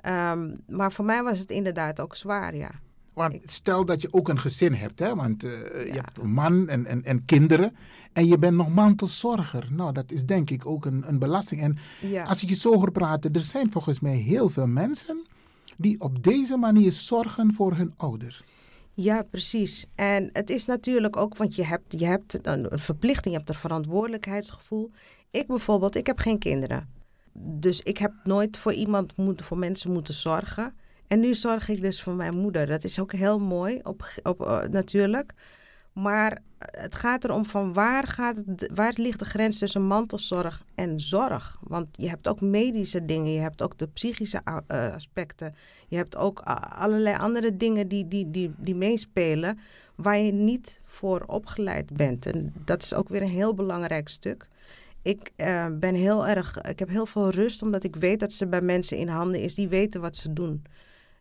[0.00, 2.70] Ehm, maar voor mij was het inderdaad ook zwaar, ja.
[3.12, 5.14] Want stel dat je ook een gezin hebt, hè?
[5.14, 5.50] want eh,
[5.86, 7.76] je hebt een man en, en, en kinderen.
[8.12, 9.68] En je bent nog mantelzorger.
[9.70, 11.60] Nou, dat is denk ik ook een, een belasting.
[11.60, 12.24] En Ja.
[12.24, 15.26] als ik je zo hoor praten, er zijn volgens mij heel veel mensen
[15.76, 18.42] die op deze manier zorgen voor hun ouders.
[18.94, 19.86] Ja, precies.
[19.94, 23.60] En het is natuurlijk ook, want je hebt, je hebt een verplichting, je hebt een
[23.60, 24.90] verantwoordelijkheidsgevoel.
[25.30, 26.88] Ik bijvoorbeeld, ik heb geen kinderen.
[27.38, 30.74] Dus ik heb nooit voor iemand moeten, voor mensen moeten zorgen.
[31.06, 32.66] En nu zorg ik dus voor mijn moeder.
[32.66, 35.32] Dat is ook heel mooi, op, op, eh, natuurlijk.
[35.92, 38.36] Maar het gaat erom van waar, gaat
[38.74, 41.58] waar ligt de grens tussen mantelzorg en zorg?
[41.62, 45.54] Want je hebt ook medische dingen, je hebt ook de psychische eh, aspecten.
[45.88, 46.40] Je hebt ook
[46.78, 49.58] allerlei andere dingen die, die, die, die meespelen
[49.94, 52.26] waar je niet voor opgeleid bent.
[52.26, 54.48] En dat is ook weer een heel belangrijk stuk.
[55.02, 58.46] Ik eh, ben heel erg, ik heb heel veel rust omdat ik weet dat ze
[58.46, 60.62] bij mensen in handen is die weten wat ze doen.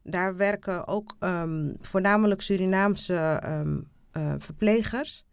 [0.03, 3.77] Daar werken ook ehm, voornamelijk Surinaamse ehm,
[4.15, 5.25] eh, verplegers.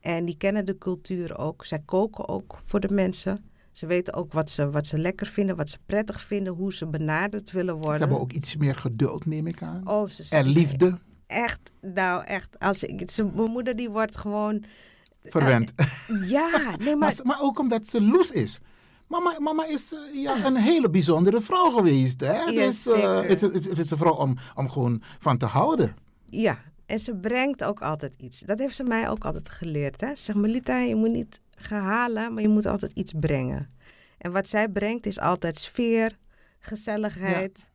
[0.00, 1.64] En die kennen de cultuur ook.
[1.64, 3.44] Zij koken ook voor de mensen.
[3.72, 6.86] Ze weten ook wat ze, wat ze lekker vinden, wat ze prettig vinden, hoe ze
[6.86, 7.92] benaderd willen worden.
[7.94, 9.88] Ze hebben ook iets meer geduld, neem ik aan.
[9.88, 10.98] Oh, ze en liefde.
[11.26, 12.58] Echt, nou echt.
[12.58, 14.64] Als ik, ze, mijn moeder die wordt gewoon...
[15.24, 15.72] Verwend.
[16.28, 17.14] Ja, nee, maar...
[17.22, 18.60] maar, ook omdat ze loes is.
[19.06, 22.20] Mama, mama is eh, ja, een hele bijzondere vrouw geweest.
[22.20, 22.32] Hè?
[22.32, 23.22] Ja, dus, eh, zeker.
[23.22, 25.96] het, is, het, is- het is een vrouw om, om gewoon van te houden.
[26.26, 26.58] Ja,
[26.90, 28.40] en ze brengt ook altijd iets.
[28.40, 30.00] Dat heeft ze mij ook altijd geleerd.
[30.00, 30.08] Hè?
[30.14, 33.70] Ze zegt, Melita, je moet niet gaan halen, maar je moet altijd iets brengen.
[34.18, 36.18] En wat zij brengt is altijd sfeer,
[36.58, 37.66] gezelligheid,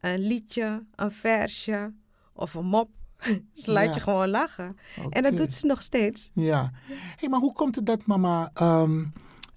[0.00, 1.92] een liedje, een versje
[2.32, 2.88] of een mop.
[3.54, 3.94] ze laat Ja.
[3.94, 4.76] je gewoon lachen.
[5.10, 6.30] En dat doet ze nog steeds.
[6.32, 6.70] Ja.
[7.16, 9.04] Hey, maar hoe komt het dat mama ehm,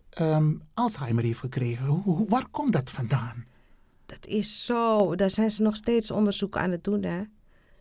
[0.10, 1.86] ehm, Alzheimer heeft gekregen?
[1.86, 3.46] Hoe- waar komt dat vandaan?
[4.06, 7.22] Dat is zo, daar zijn ze nog steeds onderzoek aan het doen, hè.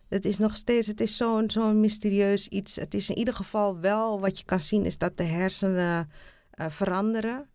[0.09, 2.75] Het is nog steeds, het is zo'n zo'n mysterieus iets.
[2.75, 6.09] Het is in ieder geval wel, wat je kan zien, is dat de hersenen
[6.51, 7.45] eh, veranderen.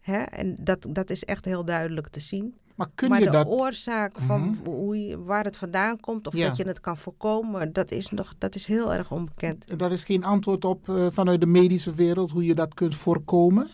[0.00, 0.18] Hè?
[0.18, 2.54] En dat, dat is echt heel duidelijk te zien.
[2.74, 3.46] Maar kun maar je de dat...
[3.46, 4.64] oorzaak van Mhm.
[4.70, 6.48] hoe je, waar het vandaan komt of Ja.
[6.48, 9.78] dat je het kan voorkomen, dat is, nog, dat is heel erg onbekend.
[9.78, 13.70] Daar is geen antwoord op eh, vanuit de medische wereld hoe je dat kunt voorkomen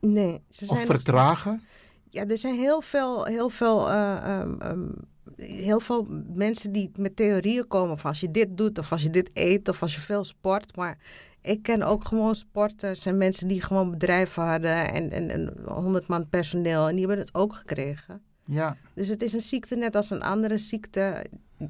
[0.00, 1.62] Nee, ze of zijn nog- vertragen.
[2.10, 4.88] Ja, er zijn heel veel, heel veel, eh, ehm, ehm,
[5.36, 9.10] heel veel mensen die met theorieën komen van als je dit doet of als je
[9.10, 10.76] dit eet of als je veel sport.
[10.76, 10.98] Maar
[11.40, 16.06] ik ken ook gewoon sporters en mensen die gewoon bedrijven hadden en, en, en 100
[16.06, 18.20] man personeel en die hebben het ook gekregen.
[18.44, 21.26] Ja, Dus het is een ziekte net als een andere ziekte.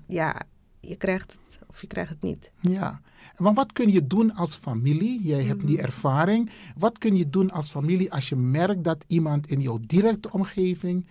[0.06, 0.42] Ja,
[0.80, 2.50] je krijgt het of je krijgt het niet.
[2.60, 3.00] ja.
[3.36, 5.22] Maar wat kun je doen als familie?
[5.22, 6.50] Jij hebt die ervaring.
[6.76, 11.06] Wat kun je doen als familie als je merkt dat iemand in jouw directe omgeving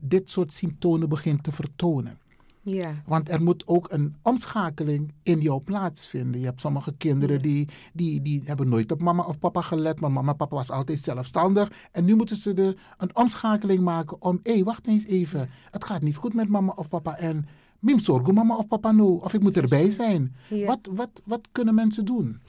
[0.00, 2.18] dit soort symptomen begint te vertonen?
[2.62, 2.94] Ja.
[3.06, 6.40] Want er moet ook een omschakeling in jou plaatsvinden.
[6.40, 10.12] Je hebt sommige kinderen die, die, die hebben nooit op mama of papa gelet, maar
[10.12, 11.72] mama en papa was altijd zelfstandig.
[11.92, 16.02] En nu moeten ze de, een omschakeling maken om, hé, wacht eens even, het gaat
[16.02, 17.46] niet goed met mama of papa en
[17.78, 20.34] mim zorgo mama of papa no, of ik moet erbij zijn.
[20.48, 20.66] Ja.
[20.66, 22.40] Wat, wat, wat kunnen mensen doen?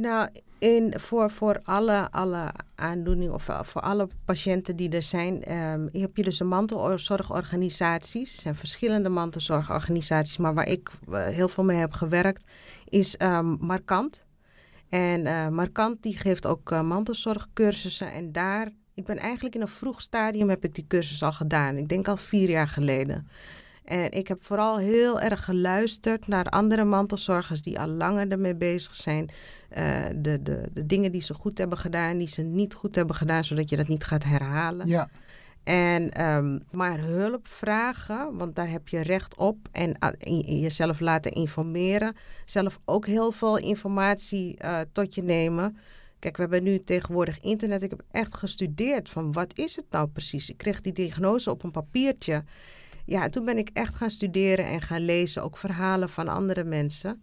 [0.00, 0.28] Nou,
[0.58, 5.88] in, voor, voor alle, alle aandoeningen of eh, voor alle patiënten die er zijn, ehm,
[5.92, 8.34] heb je dus een mantelzorgorganisaties.
[8.34, 12.44] Er zijn verschillende mantelzorgorganisaties, maar waar ik eh, heel veel mee heb gewerkt,
[12.84, 14.24] is ehm, Markant.
[14.88, 18.12] En eh, Markant die geeft ook mantelzorgcursussen.
[18.12, 21.76] En daar, ik ben eigenlijk in een vroeg stadium heb ik die cursus al gedaan.
[21.76, 23.28] Ik denk al vier jaar geleden.
[23.84, 28.94] En ik heb vooral heel erg geluisterd naar andere mantelzorgers die al langer ermee bezig
[28.94, 29.30] zijn.
[29.70, 33.16] Eh, de, de, de dingen die ze goed hebben gedaan, die ze niet goed hebben
[33.16, 34.86] gedaan, zodat je dat niet gaat herhalen.
[34.86, 35.08] Ja.
[35.64, 39.56] En ehm, maar hulp vragen, want daar heb je recht op.
[39.72, 40.12] En ah,
[40.60, 42.16] jezelf laten informeren.
[42.44, 45.76] Zelf ook heel veel informatie eh, tot je nemen.
[46.18, 47.82] Kijk, we hebben nu tegenwoordig internet.
[47.82, 50.50] Ik heb echt gestudeerd van wat is het nou precies.
[50.50, 52.44] Ik kreeg die diagnose op een papiertje.
[53.04, 55.42] Ja, toen ben ik echt gaan studeren en gaan lezen.
[55.42, 57.22] Ook verhalen van andere mensen.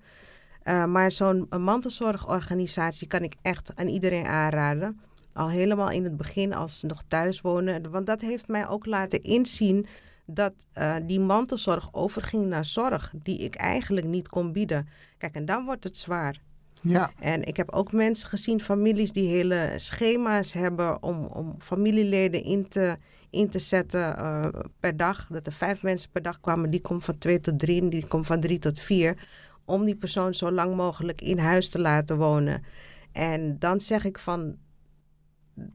[0.68, 5.00] Uh, maar zo'n mantelzorgorganisatie kan ik echt aan iedereen aanraden.
[5.34, 7.92] Al helemaal in het begin als ze nog thuis wonen.
[7.92, 9.86] Want dat heeft mij ook laten inzien
[10.26, 14.88] dat uh, die mantelzorg overging naar zorg die ik eigenlijk niet kon bieden.
[15.18, 16.42] Kijk, en dan wordt het zwaar.
[16.82, 17.12] Ja.
[17.20, 22.68] En ik heb ook mensen gezien, families die hele schema's hebben om, om familieleden in
[22.68, 22.98] te,
[23.30, 24.48] in te zetten uh,
[24.80, 25.28] per dag.
[25.30, 28.08] Dat er vijf mensen per dag kwamen, die komt van twee tot drie en die
[28.08, 29.28] komt van drie tot vier.
[29.68, 32.64] Om die persoon zo lang mogelijk in huis te laten wonen.
[33.12, 34.56] En dan zeg ik van,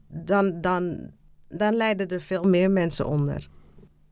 [0.07, 1.11] dan, dan,
[1.49, 3.49] dan lijden er veel meer mensen onder.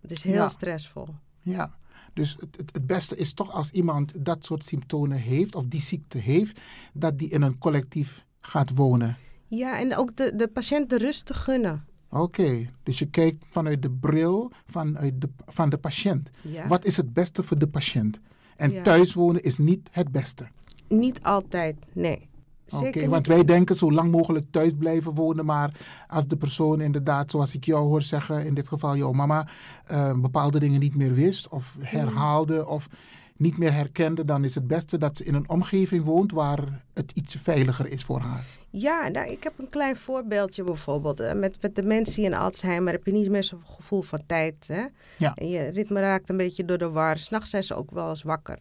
[0.01, 0.47] Het is heel Ja.
[0.47, 1.07] stressvol.
[1.41, 1.75] Ja,
[2.13, 5.81] dus het, het, het beste is toch als iemand dat soort symptomen heeft of die
[5.81, 6.59] ziekte heeft,
[6.93, 9.17] dat die in een collectief gaat wonen.
[9.47, 11.85] Ja, en ook de, de patiënt de rust te gunnen.
[12.09, 16.29] Oké, dus je kijkt vanuit de bril vanuit de, van de patiënt.
[16.41, 16.67] Ja.
[16.67, 18.19] Wat is het beste voor de patiënt?
[18.61, 18.81] En Ja.
[18.81, 20.47] thuis wonen is niet het beste.
[20.87, 22.29] Niet altijd, nee.
[22.73, 25.71] Oké, Zeker want wij denken zo lang mogelijk thuis blijven wonen, maar
[26.07, 29.47] als de persoon inderdaad, zoals ik jou hoor zeggen, in dit geval jouw mama,
[29.85, 32.87] eh, bepaalde dingen niet meer wist of herhaalde of
[33.41, 37.11] niet meer herkende, dan is het beste dat ze in een omgeving woont waar het
[37.11, 38.43] iets veiliger is voor haar.
[38.69, 41.19] Ja, nou, ik heb een klein voorbeeldje bijvoorbeeld.
[41.19, 44.67] Eh, Met, met dementie en Alzheimer heb je niet meer zo'n gevoel van tijd.
[44.67, 44.85] Hè?
[45.17, 45.35] Ja.
[45.35, 47.17] En je ritme raakt een beetje door de war.
[47.17, 48.57] S'nachts zijn ze ook wel eens wakker.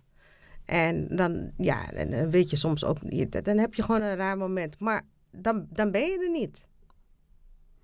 [0.65, 2.99] En dan, ja, dan weet je soms ook,
[3.45, 4.81] dan heb je gewoon een raar moment.
[4.81, 5.03] Maar
[5.33, 6.69] dan, dan ben je er niet.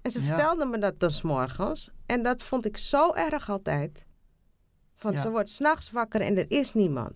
[0.02, 0.26] En ze Ja.
[0.26, 1.90] vertelde me dat dan 's morgens.
[2.06, 4.05] En dat vond ik zo erg altijd.
[5.00, 5.20] Want Ja.
[5.20, 7.14] ze wordt s'nachts wakker en er is niemand.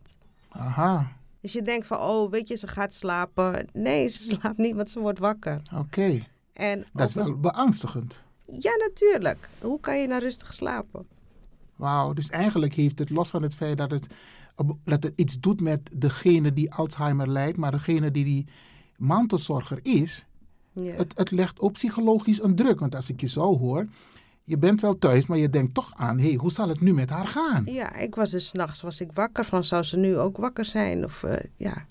[0.48, 3.68] Aha, Dus je denkt van, oh, weet je, ze gaat slapen.
[3.72, 5.60] Nee, ze slaapt niet, want ze wordt wakker.
[5.74, 6.26] oké.
[6.52, 8.22] En Dat is wel beangstigend.
[8.58, 9.48] Ja, natuurlijk.
[9.60, 11.06] Hoe kan je nou rustig slapen?
[11.76, 14.06] Wauw, dus eigenlijk heeft het, los van het feit dat het,
[14.84, 18.46] dat het iets doet met degene die Alzheimer lijdt, maar degene die die
[18.96, 20.26] mantelzorger is,
[20.72, 20.92] Ja.
[20.92, 22.80] het, het legt ook psychologisch een druk.
[22.80, 23.86] Want als ik je zo hoor,
[24.50, 26.94] je bent wel thuis, maar je denkt toch aan, hé, hey, hoe zal het nu
[26.94, 27.62] met haar gaan?
[27.64, 31.04] Ja, ik was dus s'nachts was ik wakker van, zou ze nu ook wakker zijn?
[31.04, 31.86] Of eh, ja,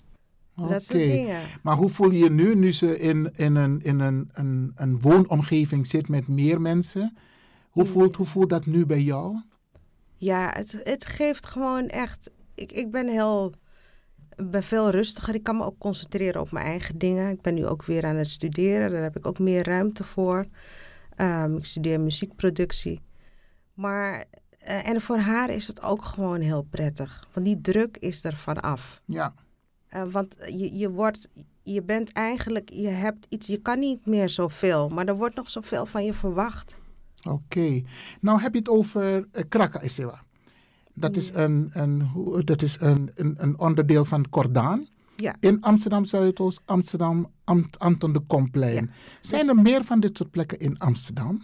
[0.54, 1.40] dat soort dingen.
[1.62, 5.00] Maar hoe voel je je nu, nu ze in, in, een, in een, een, een
[5.00, 7.16] woonomgeving zit met meer mensen?
[7.70, 9.40] Hoe voelt, hoe voelt dat nu bij jou?
[10.16, 12.30] Ja, het, het geeft gewoon echt...
[12.54, 13.54] Ik, ik ben heel...
[14.36, 15.34] Ik ben veel rustiger.
[15.34, 17.30] Ik kan me ook concentreren op mijn eigen dingen.
[17.30, 18.90] Ik ben nu ook weer aan het studeren.
[18.90, 20.46] Daar heb ik ook meer ruimte voor.
[21.16, 23.00] Ehm, ik studeer muziekproductie.
[23.74, 24.24] Maar...
[24.58, 27.28] eh, en voor haar is het ook gewoon heel prettig.
[27.32, 29.02] Want die druk is er vanaf.
[29.04, 29.34] Ja,
[29.88, 31.28] Eh, want je, je wordt,
[31.62, 35.50] je bent eigenlijk, je hebt iets, je kan niet meer zoveel, maar er wordt nog
[35.50, 36.76] zoveel van je verwacht.
[37.28, 37.82] Oké.
[38.20, 40.22] Nou heb je het over uh, Kraka Isewa.
[40.94, 42.10] Dat is, een, een,
[42.44, 44.86] dat is een, een, een onderdeel van Cordaan.
[45.20, 45.34] Ja.
[45.40, 48.90] In Amsterdam Zuidoost, Amsterdam, Amt, Anton de Komplein.
[49.20, 51.42] Zijn er meer van dit soort plekken in Amsterdam?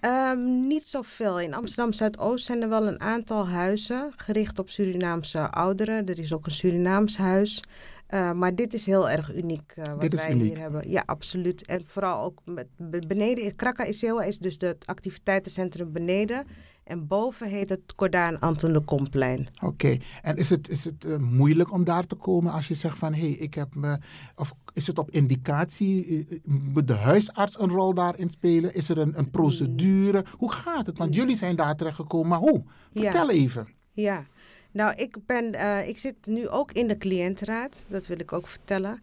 [0.00, 1.40] Ehm, niet zoveel.
[1.40, 6.06] In Amsterdam Zuidoost zijn er wel een aantal huizen gericht op Surinaamse ouderen.
[6.06, 7.62] Er is ook een Surinaams huis.
[8.06, 10.48] Eh, maar dit is heel erg uniek eh, wat is wij uniek.
[10.48, 10.90] hier hebben.
[10.90, 11.66] Ja, absoluut.
[11.66, 13.56] En vooral ook met, be- beneden.
[13.56, 16.46] Kraka Isewa is dus het activiteitencentrum beneden.
[16.90, 19.48] En boven heet het Cordaan Anton de Komplein.
[19.64, 19.96] Oké.
[20.22, 23.14] En is het, is het eh, moeilijk om daar te komen als je zegt van
[23.14, 23.98] hé, hey, ik heb me.
[24.36, 26.06] Of is het op indicatie?
[26.06, 28.74] eh, eh, Moet de huisarts een rol daarin spelen?
[28.74, 30.24] Is er een, een procedure?
[30.36, 30.98] Hoe gaat het?
[30.98, 32.62] Want jullie zijn daar terechtgekomen, maar hoe?
[32.92, 33.00] Ja.
[33.02, 33.68] Vertel even.
[33.92, 34.26] Ja,
[34.70, 35.46] nou, ik, ben,
[35.88, 37.84] ik zit nu ook in de cliëntenraad.
[37.88, 39.02] Dat wil ik ook vertellen.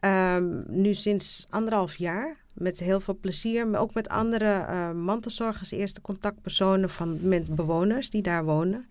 [0.00, 2.41] Ehm, nu sinds anderhalf jaar.
[2.52, 3.66] Met heel veel plezier.
[3.66, 8.86] Maar ook met andere eh mantelzorgers, eerste contactpersonen van met bewoners die daar wonen.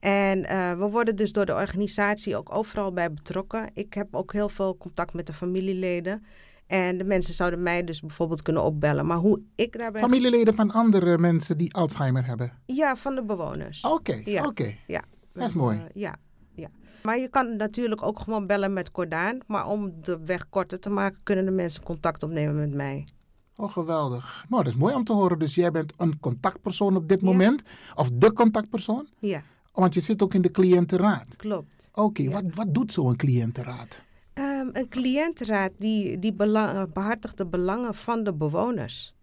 [0.00, 3.70] En eh, we worden dus door de organisatie ook overal bij betrokken.
[3.74, 6.24] Ik heb ook heel veel contact met de familieleden.
[6.66, 9.06] En de mensen zouden mij dus bijvoorbeeld kunnen opbellen.
[9.06, 10.00] Maar hoe ik daar ben...
[10.00, 12.52] Familieleden van andere mensen die Alzheimer hebben.
[12.66, 13.80] Ja, van de bewoners.
[13.84, 14.44] Oké, Ja.
[14.44, 14.74] oké.
[14.86, 15.02] Ja.
[15.32, 15.76] Dat is mooi.
[15.76, 16.16] hebben, ja,
[16.58, 16.68] ja.
[17.02, 19.38] Maar je kan natuurlijk ook gewoon bellen met Cordaan.
[19.46, 23.06] Maar om de weg korter te maken, kunnen de mensen contact opnemen met mij.
[23.56, 24.44] Oh, geweldig.
[24.48, 25.38] Nou, dat is mooi om te horen.
[25.38, 27.62] Dus jij bent een contactpersoon op dit moment?
[27.94, 29.06] Of de contactpersoon?
[29.18, 29.42] Ja,
[29.72, 31.36] Want je zit ook in de cliëntenraad.
[31.36, 31.88] klopt.
[31.94, 34.00] Oké, wat, wat doet zo'n cliëntenraad?
[34.34, 39.14] Ehm, een cliëntenraad die, die belang, behartigt de belangen van de bewoners.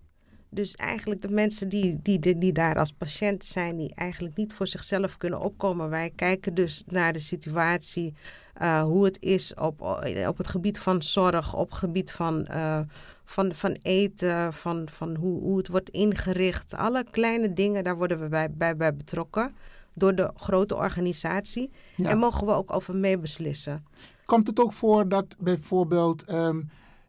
[0.55, 4.53] Dus eigenlijk de mensen die, die, die, die daar als patiënt zijn, die eigenlijk niet
[4.53, 5.89] voor zichzelf kunnen opkomen.
[5.89, 8.13] Wij kijken dus naar de situatie,
[8.53, 9.81] eh, hoe het is op,
[10.27, 12.79] op het gebied van zorg, op het gebied van, eh,
[13.23, 16.75] van, van eten, van, van hoe, hoe het wordt ingericht.
[16.75, 19.55] Alle kleine dingen, daar worden we bij, bij, bij betrokken
[19.93, 21.71] door de grote organisatie.
[21.95, 22.09] Ja.
[22.09, 23.85] En mogen we ook over meebeslissen.
[24.25, 26.61] Komt het ook voor dat bijvoorbeeld ehm,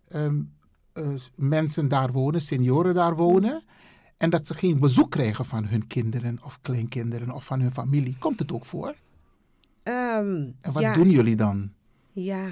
[0.08, 0.40] ehm,
[0.96, 3.62] eh, mensen daar wonen, senioren daar wonen,
[4.16, 8.16] en dat ze geen bezoek krijgen van hun kinderen of kleinkinderen of van hun familie?
[8.18, 8.94] Komt het ook voor?
[9.82, 11.72] Ehm, En wat ja, doen jullie dan?
[12.12, 12.48] Ja,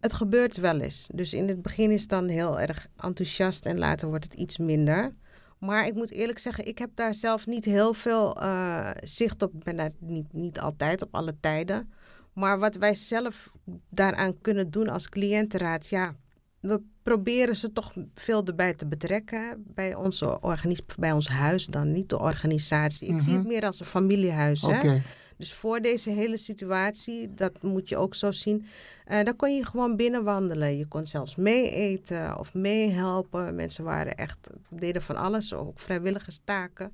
[0.00, 1.08] het gebeurt wel eens.
[1.14, 4.58] Dus in het begin is het dan heel erg enthousiast en later wordt het iets
[4.58, 5.14] minder.
[5.58, 9.54] Maar ik moet eerlijk zeggen, ik heb daar zelf niet heel veel eh, zicht op.
[9.54, 11.92] Ik ben daar niet, niet altijd op alle tijden.
[12.32, 13.52] Maar wat wij zelf
[13.90, 16.14] daaraan kunnen doen als cliëntenraad, ja,
[16.60, 21.92] we proberen ze toch veel erbij te betrekken bij, onze organis bij ons huis dan,
[21.92, 23.08] niet de organisatie.
[23.08, 23.38] Ik zie Mhm.
[23.38, 24.62] het meer als een familiehuis.
[24.62, 24.98] hè.
[25.36, 28.66] Dus voor deze hele situatie, dat moet je ook zo zien,
[29.04, 30.76] eh dan kon je gewoon binnenwandelen.
[30.76, 33.54] Je kon zelfs mee eten of meehelpen.
[33.54, 34.38] Mensen waren echt,
[34.70, 36.92] deden van alles, ook vrijwilligerstaken.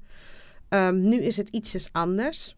[0.69, 2.55] Ehm, nu is het ietsjes anders.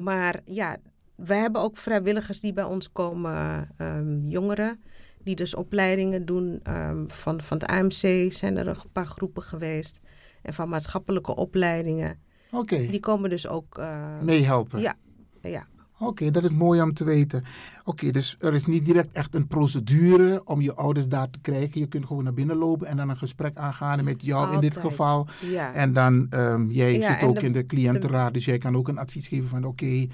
[0.00, 0.76] Maar ja,
[1.14, 4.82] we hebben ook vrijwilligers die bij ons komen, ehm, jongeren,
[5.24, 6.60] die dus opleidingen doen.
[6.62, 10.00] ehm, van, van het AMC zijn er een paar groepen geweest.
[10.42, 12.18] En van maatschappelijke opleidingen.
[12.50, 12.86] Oké.
[12.86, 13.78] Die komen dus ook...
[13.78, 14.80] eh, Meehelpen.
[14.80, 14.94] Ja,
[15.40, 15.66] ja.
[15.98, 17.44] Oké, dat is mooi om te weten.
[17.84, 21.80] Oké, dus er is niet direct echt een procedure om je ouders daar te krijgen.
[21.80, 24.76] Je kunt gewoon naar binnen lopen en dan een gesprek aangaan met jou in dit
[24.76, 25.26] geval.
[25.40, 25.72] ja.
[25.74, 28.88] En dan, ehm, jij Ja, zit ook de- in de cliëntenraad, dus jij kan ook
[28.88, 30.06] een advies geven van oké,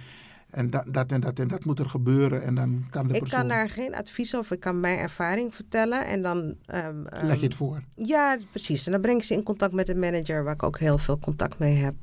[0.50, 2.42] en dat, dat en dat en dat moet er gebeuren.
[2.42, 3.38] En dan kan de Ik persoon...
[3.38, 6.56] kan daar geen advies over, ik kan mijn ervaring vertellen en dan...
[6.66, 7.82] ehm, Leg je ehm, het voor.
[7.94, 8.86] Ja, precies.
[8.86, 11.18] En dan breng ik ze in contact met de manager, waar ik ook heel veel
[11.18, 11.94] contact mee heb.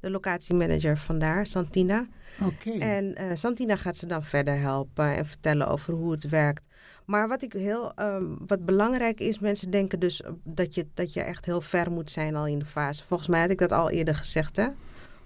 [0.00, 2.06] De locatiemanager vandaar, Santina.
[2.44, 2.70] Oké.
[2.70, 6.62] En eh, Santina gaat ze dan verder helpen en vertellen over hoe het werkt.
[7.04, 11.20] Maar wat, ik heel, ehm, wat belangrijk is, mensen denken dus dat je, dat je
[11.20, 13.04] echt heel ver moet zijn al in de fase.
[13.08, 14.66] Volgens mij had ik dat al eerder gezegd, hè?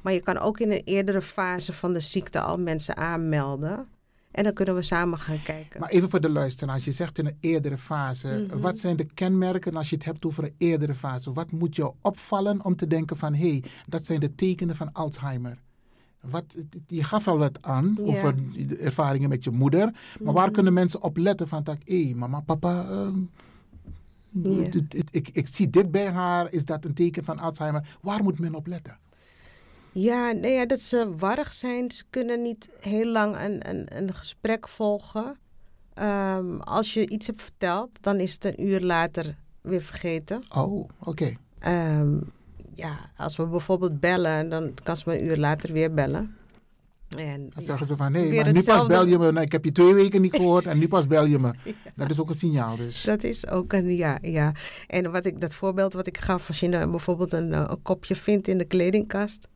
[0.08, 3.86] Maar je kan ook in een eerdere fase van de ziekte al mensen aanmelden.
[4.30, 5.80] En dan kunnen we samen gaan kijken.
[5.80, 8.46] Maar even voor de luisteraars, je zegt in een eerdere fase.
[8.48, 8.60] Mhm.
[8.60, 11.32] Wat zijn de kenmerken als je het hebt over een eerdere fase?
[11.32, 14.92] Wat moet jou opvallen om te denken van hé, hey, dat zijn de tekenen van
[14.92, 15.58] Alzheimer?
[16.20, 16.56] Wat,
[16.86, 18.34] je gaf al wat aan over
[18.68, 19.92] de ervaringen met je moeder.
[20.20, 20.52] Maar waar Mhm.
[20.54, 23.18] kunnen mensen op letten van dat, hé, mama, papa, ehm,
[25.10, 27.96] ik, ik zie dit bij haar, is dat een teken van Alzheimer?
[28.00, 28.98] Waar moet men op letten?
[29.92, 31.90] Ja, nee, ja, dat ze warrig zijn.
[31.90, 35.36] Ze kunnen niet heel lang een, een, een gesprek volgen.
[35.94, 40.42] Ehm, als je iets hebt verteld, dan is het een uur later weer vergeten.
[40.54, 41.32] Oh, oké.
[41.58, 42.16] Ehm,
[42.74, 46.36] ja, als we bijvoorbeeld bellen, dan kan ze me een uur later weer bellen.
[47.16, 49.32] En, Dan zeggen ze van, nee, maar nu pas bel je me.
[49.32, 51.52] Nou, ik heb je twee weken niet gehoord en nu pas bel je me.
[51.96, 53.02] Dat is ook een signaal dus.
[53.02, 54.52] Dat is ook een, ja, ja.
[54.86, 57.82] En wat ik, dat voorbeeld wat ik gaf, als je nou bijvoorbeeld een, eh, een
[57.82, 59.48] kopje vindt in de kledingkast.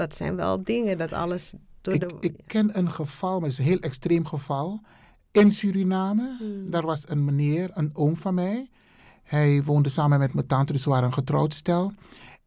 [0.00, 2.16] Dat zijn wel dingen, dat alles door Ik, de...
[2.20, 4.80] ik ken een geval, maar het is een heel extreem geval.
[5.30, 6.70] In Suriname, Hmm.
[6.70, 8.68] daar was een meneer, een oom van mij.
[9.22, 11.92] Hij woonde samen met mijn tante, dus ze waren een getrouwd stel.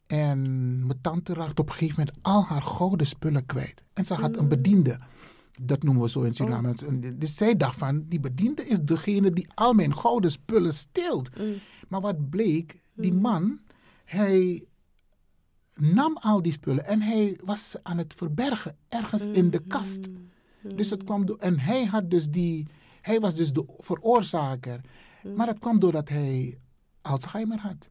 [0.08, 0.40] En
[0.86, 3.82] mijn tante raakte op een gegeven moment al haar gouden spullen kwijt.
[3.94, 5.00] En ze had een bediende.
[5.62, 6.74] Dat noemen we zo in Suriname.
[7.16, 11.30] Dus zij dacht van, die bediende is degene die al mijn gouden spullen steelt.
[11.88, 13.60] Maar wat bleek, die man,
[14.06, 14.64] hij
[15.74, 20.10] nam al die spullen en hij was ze aan het verbergen ergens in de kast.
[20.76, 22.68] Dus het kwam door, en hij had dus die,
[23.02, 24.82] hij was dus de veroorzaker.
[25.36, 26.58] Maar dat kwam doordat hij
[27.02, 27.90] Alzheimer had.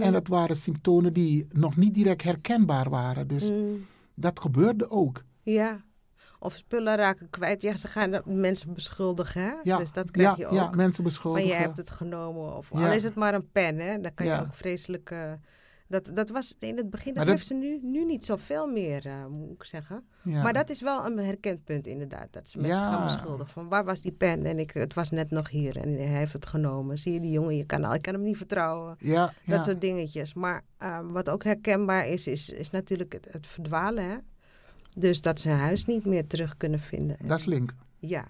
[0.00, 3.28] En dat waren symptomen die nog niet direct herkenbaar waren.
[3.28, 3.50] Dus
[4.14, 5.24] dat gebeurde ook.
[5.42, 5.84] Ja.
[6.38, 7.62] Of spullen raken kwijt.
[7.62, 9.52] Ja, ze gaan mensen beschuldigen, hè?
[9.62, 10.52] Ja, Dus dat krijg ja, je ook.
[10.52, 11.48] ja, mensen beschuldigen.
[11.48, 12.56] Maar jij hebt het genomen.
[12.56, 14.00] Of al is het maar een pen, hè?
[14.00, 15.14] Dan kan je ook vreselijk...
[15.92, 19.26] dat, dat was in het begin, dat, heeft ze nu, nu niet zoveel meer, eh,
[19.26, 20.04] moet ik zeggen.
[20.22, 20.42] Ja.
[20.42, 22.28] Maar dat is wel een herkend punt inderdaad.
[22.30, 22.90] Dat ze mensen Ja.
[22.92, 23.52] gaan beschuldigen.
[23.52, 24.46] Van waar was die pen?
[24.46, 26.98] En ik, het was net nog hier en hij heeft het genomen.
[26.98, 28.96] Zie je die jongen, je kan, ik kan hem niet vertrouwen.
[28.98, 30.34] Ja, Dat soort dingetjes.
[30.34, 34.04] Maar ehm, wat ook herkenbaar is, is, is natuurlijk het, het verdwalen.
[34.10, 34.16] Hè?
[34.96, 37.16] Dus dat ze hun huis niet meer terug kunnen vinden.
[37.26, 37.74] Dat is link.
[37.98, 38.24] Ja.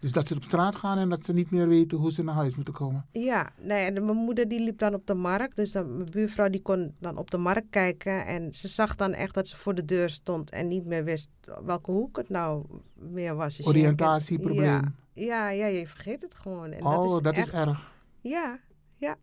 [0.00, 2.34] Dus dat ze op straat gaan en dat ze niet meer weten hoe ze naar
[2.34, 3.06] huis moeten komen.
[3.12, 5.56] Ja, nee, en mijn moeder die liep dan op de markt.
[5.56, 8.26] Dus dan, mijn buurvrouw die kon dan op de markt kijken.
[8.26, 11.28] En ze zag dan echt dat ze voor de deur stond en niet meer wist
[11.64, 13.56] welke hoek het nou meer was.
[13.56, 14.64] Dus Oriëntatieprobleem.
[14.64, 16.72] Ja, ja, ja, je vergeet het gewoon.
[16.72, 17.92] En oh, dat is, echt- erg.
[18.20, 18.58] Ja,
[18.96, 19.16] ja.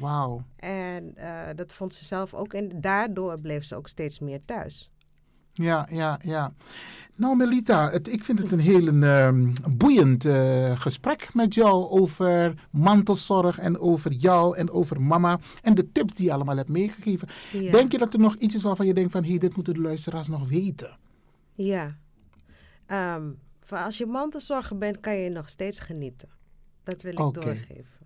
[0.00, 0.42] Wauw.
[0.56, 2.52] En eh, dat vond ze zelf ook.
[2.52, 4.90] En daardoor bleef ze ook steeds meer thuis.
[5.58, 6.52] Ja, ja, ja.
[7.14, 11.88] Nou, Melita, het, ik vind het een heel een, ehm, boeiend eh, gesprek met jou
[11.88, 16.68] over mantelzorg en over jou en over mama en de tips die je allemaal hebt
[16.68, 17.28] meegegeven.
[17.52, 17.72] Ja.
[17.72, 19.74] Denk je dat er nog iets is waarvan je denkt van, hé, hey, dit moeten
[19.74, 20.96] de luisteraars nog weten?
[21.54, 21.96] Ja.
[22.86, 23.30] Ehm,
[23.60, 26.28] voor als je mantelzorger bent, kan je nog steeds genieten.
[26.84, 27.97] Dat wil ik doorgeven.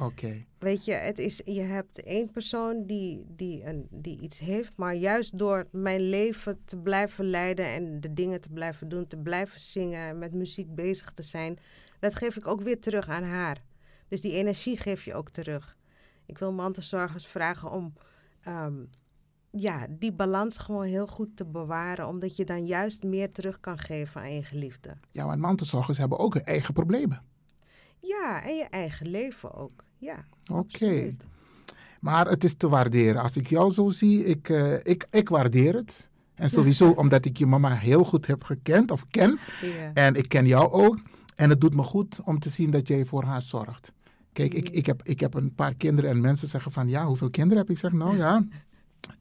[0.00, 0.44] Oké.
[0.58, 4.94] Weet je, het is, je hebt één persoon die, die, een, die iets heeft, maar
[4.94, 9.60] juist door mijn leven te blijven leiden en de dingen te blijven doen, te blijven
[9.60, 11.58] zingen, met muziek bezig te zijn,
[11.98, 13.62] dat geef ik ook weer terug aan haar.
[14.08, 15.76] Dus die energie geef je ook terug.
[16.26, 17.92] Ik wil mantelzorgers vragen om
[18.40, 18.84] ehm,
[19.50, 23.78] ja, die balans gewoon heel goed te bewaren, omdat je dan juist meer terug kan
[23.78, 24.96] geven aan je geliefde.
[25.10, 27.22] Ja, maar mantelzorgers hebben ook hun eigen problemen.
[28.08, 29.84] Ja, en je eigen leven ook.
[29.98, 30.24] Ja.
[30.52, 31.16] Oké.
[32.00, 33.22] Maar het is te waarderen.
[33.22, 36.08] Als ik jou zo zie, ik, eh, ik, ik waardeer het.
[36.34, 39.38] En sowieso omdat ik je mama heel goed heb gekend of ken.
[39.60, 39.90] Ja.
[39.94, 40.98] En ik ken jou ook.
[41.36, 43.92] En het doet me goed om te zien dat jij voor haar zorgt.
[44.32, 47.30] Kijk, ik, ik, heb, ik heb een paar kinderen en mensen zeggen van ja, hoeveel
[47.30, 47.74] kinderen heb ik?
[47.74, 48.44] Ik zeg nou ja,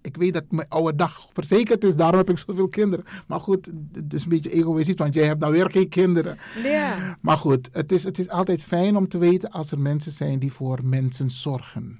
[0.02, 3.06] ik weet dat mijn oude dag verzekerd is, daarom heb ik zoveel kinderen.
[3.28, 6.38] Maar goed, het is een beetje egoïstisch, want jij hebt nou weer geen kinderen.
[6.64, 7.18] Ja.
[7.22, 10.40] Maar goed, het is, het is altijd fijn om te weten als er mensen zijn
[10.40, 12.00] die voor mensen zorgen.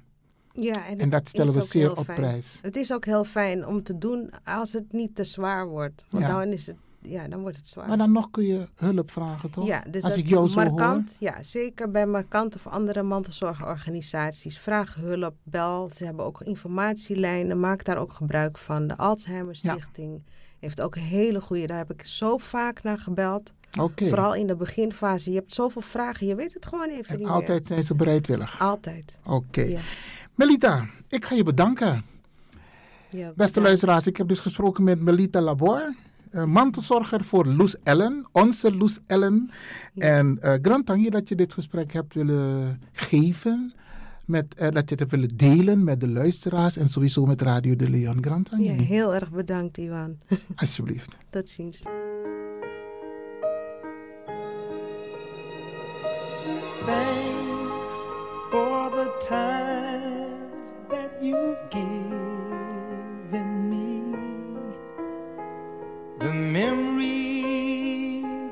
[0.52, 2.20] Ja, en, dat stellen we zeer op fijn.
[2.20, 2.58] prijs.
[2.62, 6.04] Het is ook heel fijn om te doen als het niet te zwaar wordt.
[6.10, 6.38] Want Ja.
[6.38, 7.88] dan, is het, ja, dan wordt het zwaar.
[7.88, 9.66] Maar dan nog kun je hulp vragen, toch?
[9.66, 10.70] Ja, dus als dat ik jou zo hoor.
[10.72, 14.58] markant, ja, zeker bij Markant of andere mantelzorgorganisaties.
[14.58, 15.90] Vraag hulp, bel.
[15.94, 17.60] Ze hebben ook informatielijnen.
[17.60, 18.86] Maak daar ook gebruik van.
[18.88, 20.22] De Alzheimer Stichting
[20.58, 21.66] heeft ook een hele goede.
[21.66, 23.52] Daar heb ik zo vaak naar gebeld.
[23.80, 24.08] Oké.
[24.08, 25.30] Vooral in de beginfase.
[25.30, 26.26] Je hebt zoveel vragen.
[26.26, 28.58] Je weet het gewoon even En niet altijd zijn ze bereidwillig.
[28.58, 28.68] meer.
[28.68, 29.18] Altijd.
[29.26, 29.60] Oké.
[29.62, 29.80] Ja.
[30.34, 32.04] Melita, ik ga je bedanken.
[33.10, 35.94] Ja, Beste luisteraars, ik heb dus gesproken met Melita Labor,
[36.30, 39.50] eh, mantelzorger voor Loes Ellen, onze Loes Ellen.
[39.94, 43.72] En eh grand dank je dat je dit gesprek hebt willen geven,
[44.26, 47.76] met, eh, dat je het hebt willen delen met de luisteraars en sowieso met Radio
[47.76, 48.18] de Leon.
[48.24, 48.80] Grand dank Ja, je.
[48.82, 50.18] heel erg bedankt, Iwan.
[50.56, 51.16] Alsjeblieft.
[51.30, 51.82] Tot ziens.
[56.86, 57.94] Thanks
[58.50, 62.17] for the times that you've given
[66.18, 67.78] The memories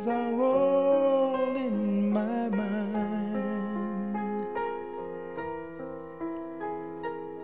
[0.07, 4.47] are all in my mind.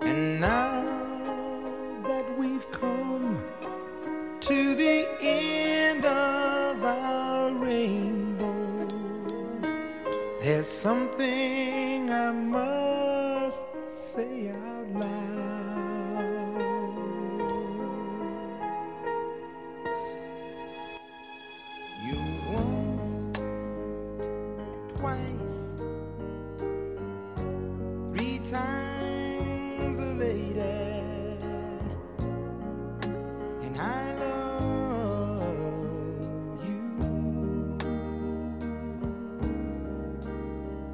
[0.03, 0.85] And now
[2.07, 3.43] that we've come
[4.41, 8.87] to the end of our rainbow.
[10.41, 12.72] There's something I must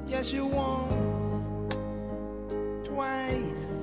[0.09, 1.51] Yes, you once,
[2.83, 3.78] twice,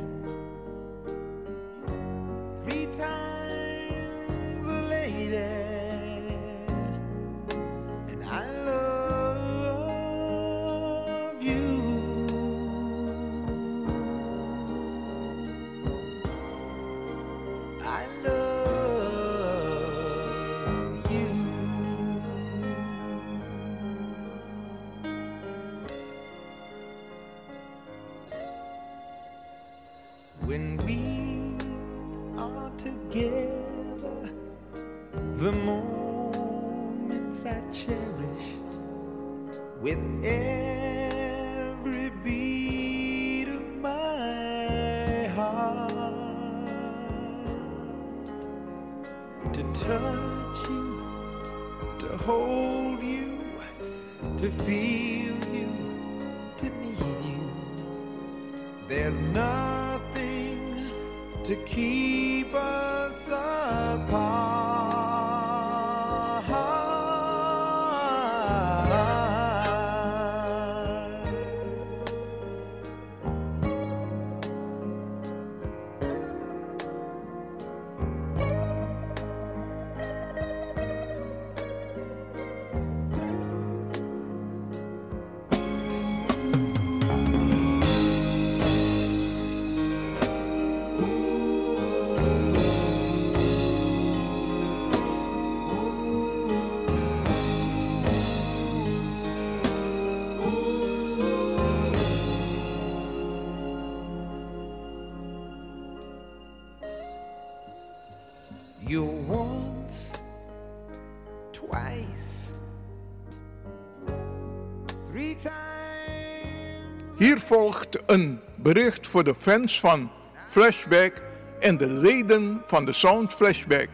[117.18, 120.10] Hier volgt een bericht voor de fans van
[120.48, 121.12] Flashback
[121.60, 123.88] en de leden van de Sound Flashback.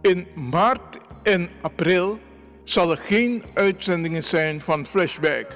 [0.00, 2.18] In maart en april
[2.64, 5.46] zal er geen uitzendingen zijn van Flashback.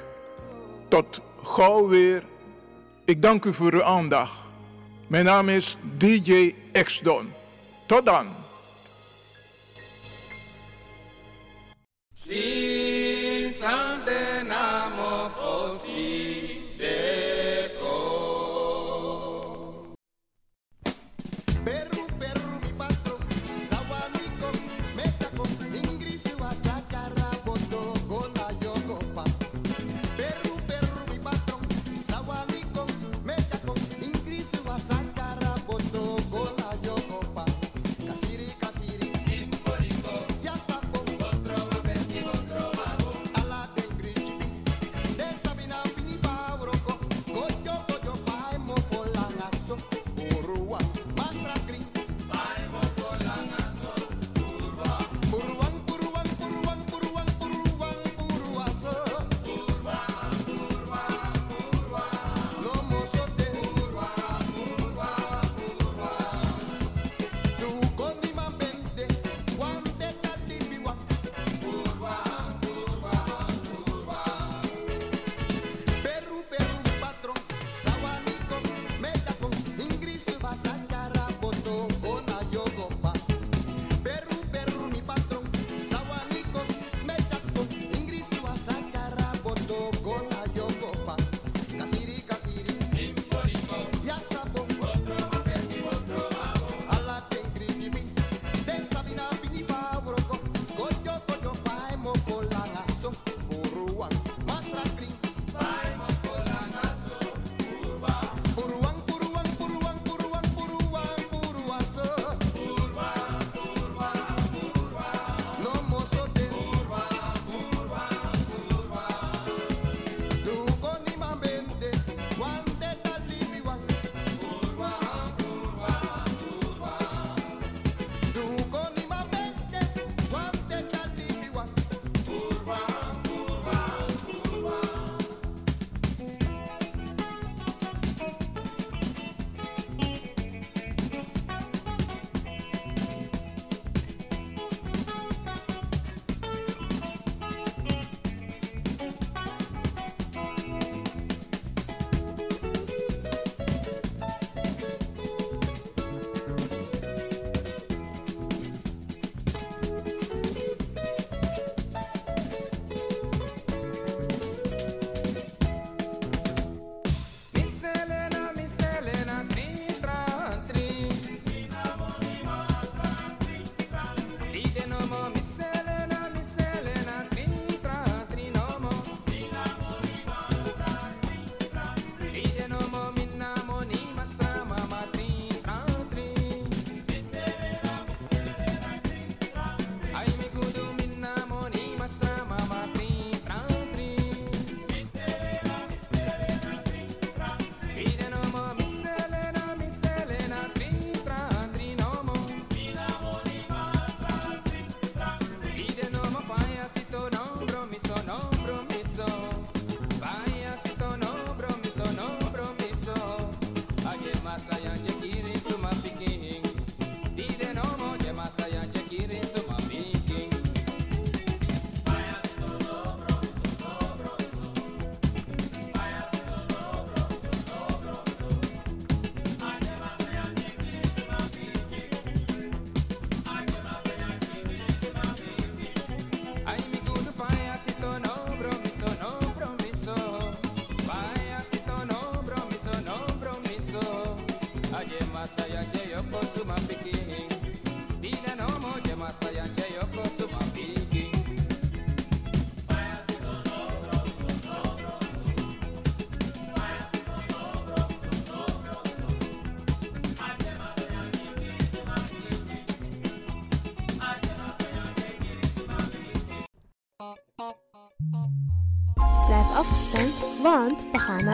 [0.88, 2.22] Tot gauw weer.
[3.04, 4.38] Ik dank u voor uw aandacht.
[5.06, 7.32] Mijn naam is DJ X-Don.
[7.86, 8.26] Tot dan.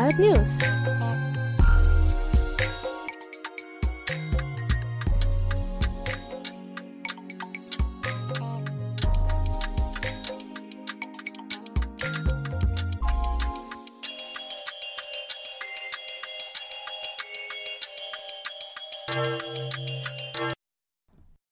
[0.07, 0.74] We gaan